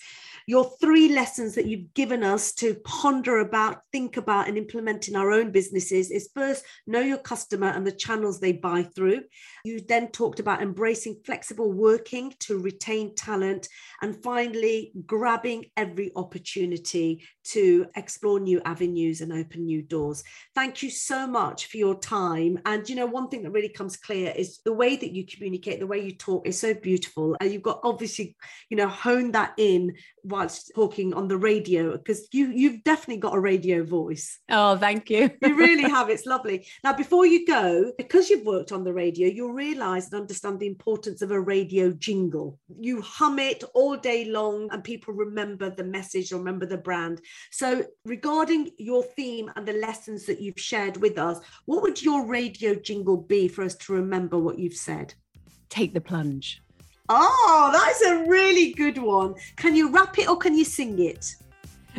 Your 0.49 0.71
three 0.81 1.09
lessons 1.09 1.53
that 1.53 1.67
you've 1.67 1.93
given 1.93 2.23
us 2.23 2.53
to 2.53 2.73
ponder 2.83 3.37
about, 3.37 3.83
think 3.91 4.17
about, 4.17 4.47
and 4.47 4.57
implement 4.57 5.07
in 5.07 5.15
our 5.15 5.31
own 5.31 5.51
businesses 5.51 6.09
is 6.09 6.31
first, 6.33 6.65
know 6.87 7.01
your 7.01 7.19
customer 7.19 7.67
and 7.67 7.85
the 7.85 7.91
channels 7.91 8.39
they 8.39 8.53
buy 8.53 8.81
through. 8.81 9.21
You 9.63 9.79
then 9.79 10.07
talked 10.07 10.39
about 10.39 10.63
embracing 10.63 11.17
flexible 11.23 11.71
working 11.71 12.33
to 12.39 12.57
retain 12.57 13.13
talent. 13.13 13.67
And 14.01 14.23
finally, 14.23 14.91
grabbing 15.05 15.65
every 15.77 16.11
opportunity 16.15 17.23
to 17.49 17.85
explore 17.95 18.39
new 18.39 18.59
avenues 18.65 19.21
and 19.21 19.31
open 19.31 19.65
new 19.65 19.83
doors. 19.83 20.23
Thank 20.55 20.81
you 20.81 20.89
so 20.89 21.27
much 21.27 21.67
for 21.67 21.77
your 21.77 21.99
time. 21.99 22.57
And, 22.65 22.89
you 22.89 22.95
know, 22.95 23.05
one 23.05 23.29
thing 23.29 23.43
that 23.43 23.51
really 23.51 23.69
comes 23.69 23.97
clear 23.97 24.33
is 24.35 24.61
the 24.65 24.73
way 24.73 24.95
that 24.95 25.11
you 25.11 25.27
communicate, 25.27 25.79
the 25.79 25.85
way 25.85 25.99
you 25.99 26.13
talk 26.13 26.47
is 26.47 26.59
so 26.59 26.73
beautiful. 26.73 27.37
And 27.39 27.51
you've 27.51 27.61
got 27.61 27.81
obviously, 27.83 28.35
you 28.71 28.77
know, 28.77 28.87
honed 28.87 29.35
that 29.35 29.53
in 29.57 29.93
whilst 30.39 30.71
talking 30.73 31.13
on 31.13 31.27
the 31.27 31.35
radio 31.35 31.97
because 31.97 32.29
you, 32.31 32.47
you've 32.47 32.81
definitely 32.85 33.17
got 33.17 33.35
a 33.35 33.39
radio 33.39 33.83
voice. 33.83 34.39
Oh, 34.49 34.77
thank 34.77 35.09
you. 35.09 35.29
you 35.41 35.57
really 35.57 35.89
have. 35.89 36.09
It's 36.09 36.25
lovely. 36.35 36.65
Now, 36.81 36.93
before 36.93 37.25
you 37.25 37.45
go, 37.45 37.91
because 37.97 38.29
you've 38.29 38.45
worked 38.45 38.71
on 38.71 38.85
the 38.85 38.93
radio, 38.93 39.27
you'll 39.27 39.51
realize 39.51 40.05
and 40.05 40.21
understand 40.21 40.61
the 40.61 40.67
importance 40.67 41.21
of 41.21 41.31
a 41.31 41.41
radio 41.41 41.91
jingle. 41.91 42.57
You 42.79 43.01
hum 43.01 43.37
it 43.37 43.65
all 43.73 43.97
day 43.97 44.25
long 44.25 44.69
and 44.71 44.81
people 44.81 45.13
remember 45.13 45.69
the 45.69 45.83
message 45.83 46.31
or 46.31 46.37
remember 46.37 46.65
the 46.65 46.77
brand. 46.77 47.19
So, 47.51 47.83
regarding 48.05 48.69
your 48.77 49.03
theme 49.03 49.51
and 49.57 49.67
the 49.67 49.73
lessons 49.73 50.25
that 50.27 50.39
you've 50.39 50.59
shared 50.59 50.95
with 50.97 51.17
us, 51.17 51.39
what 51.65 51.81
would 51.81 52.01
your 52.01 52.25
radio 52.25 52.75
jingle 52.75 53.17
be 53.17 53.49
for 53.49 53.65
us 53.65 53.75
to 53.75 53.93
remember 53.93 54.39
what 54.39 54.57
you've 54.57 54.73
said? 54.73 55.13
Take 55.69 55.93
the 55.93 56.01
plunge. 56.01 56.61
Oh, 57.09 57.69
that's 57.73 58.01
a 58.03 58.29
really 58.29 58.71
good 58.73 58.99
one. 58.99 59.35
Can 59.55 59.75
you 59.75 59.91
rap 59.91 60.19
it 60.19 60.29
or 60.29 60.37
can 60.37 60.55
you 60.55 60.63
sing 60.63 60.99
it? 60.99 61.35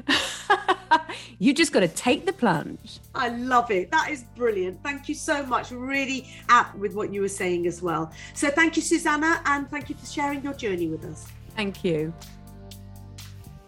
you 1.39 1.53
just 1.53 1.73
got 1.73 1.81
to 1.81 1.89
take 1.89 2.27
the 2.27 2.33
plunge. 2.33 3.01
I 3.15 3.31
love 3.31 3.73
it. 3.73 3.91
That 3.91 4.11
is 4.11 4.23
brilliant. 4.37 4.81
Thank 4.85 5.09
you 5.09 5.17
so 5.17 5.45
much. 5.45 5.73
Really 5.73 6.33
apt 6.49 6.77
with 6.79 6.95
what 6.95 7.13
you 7.13 7.23
were 7.23 7.29
saying 7.29 7.67
as 7.67 7.83
well. 7.83 8.13
So 8.35 8.51
thank 8.51 8.77
you, 8.77 8.83
Susannah, 8.83 9.43
and 9.47 9.69
thank 9.69 9.89
you 9.89 9.97
for 9.97 10.07
sharing 10.07 10.45
your 10.45 10.55
journey 10.55 10.87
with 10.87 11.05
us. 11.05 11.27
Thank 11.57 11.83
you. 11.85 12.15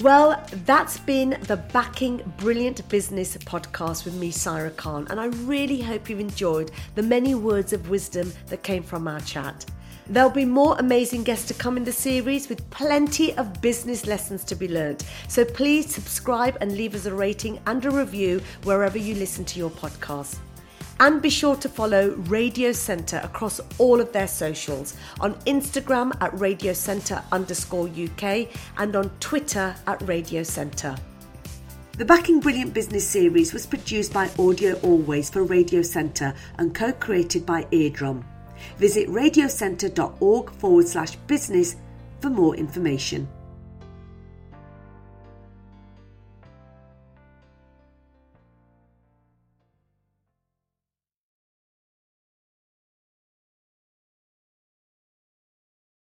Well, 0.00 0.44
that's 0.64 0.98
been 0.98 1.38
the 1.42 1.56
Backing 1.56 2.22
Brilliant 2.38 2.88
Business 2.88 3.36
podcast 3.36 4.04
with 4.04 4.14
me, 4.14 4.32
Saira 4.32 4.74
Khan, 4.76 5.06
and 5.10 5.20
I 5.20 5.26
really 5.26 5.80
hope 5.80 6.08
you've 6.08 6.18
enjoyed 6.18 6.72
the 6.96 7.02
many 7.02 7.34
words 7.36 7.72
of 7.72 7.88
wisdom 7.88 8.32
that 8.46 8.62
came 8.62 8.82
from 8.82 9.06
our 9.06 9.20
chat. 9.20 9.64
There'll 10.12 10.28
be 10.28 10.44
more 10.44 10.76
amazing 10.78 11.22
guests 11.22 11.48
to 11.48 11.54
come 11.54 11.78
in 11.78 11.84
the 11.84 11.92
series 11.92 12.50
with 12.50 12.68
plenty 12.68 13.34
of 13.38 13.62
business 13.62 14.06
lessons 14.06 14.44
to 14.44 14.54
be 14.54 14.68
learned. 14.68 15.02
So 15.26 15.42
please 15.42 15.86
subscribe 15.90 16.58
and 16.60 16.76
leave 16.76 16.94
us 16.94 17.06
a 17.06 17.14
rating 17.14 17.58
and 17.66 17.82
a 17.82 17.90
review 17.90 18.42
wherever 18.64 18.98
you 18.98 19.14
listen 19.14 19.46
to 19.46 19.58
your 19.58 19.70
podcast. 19.70 20.36
And 21.00 21.22
be 21.22 21.30
sure 21.30 21.56
to 21.56 21.66
follow 21.66 22.10
Radio 22.28 22.72
Centre 22.72 23.22
across 23.24 23.58
all 23.78 24.02
of 24.02 24.12
their 24.12 24.28
socials 24.28 24.96
on 25.18 25.32
Instagram 25.46 26.12
at 26.20 26.38
Radio 26.38 26.74
Centre 26.74 27.22
underscore 27.32 27.88
UK 27.88 28.48
and 28.76 28.94
on 28.94 29.08
Twitter 29.18 29.74
at 29.86 30.06
Radio 30.06 30.42
Centre. 30.42 30.94
The 31.96 32.04
Backing 32.04 32.38
Brilliant 32.38 32.74
Business 32.74 33.08
series 33.08 33.54
was 33.54 33.64
produced 33.64 34.12
by 34.12 34.28
Audio 34.38 34.74
Always 34.82 35.30
for 35.30 35.42
Radio 35.42 35.80
Centre 35.80 36.34
and 36.58 36.74
co 36.74 36.92
created 36.92 37.46
by 37.46 37.66
Eardrum. 37.70 38.26
Visit 38.78 39.08
radiocentre.org 39.08 40.50
forward 40.52 40.88
slash 40.88 41.16
business 41.26 41.76
for 42.20 42.30
more 42.30 42.56
information. 42.56 43.28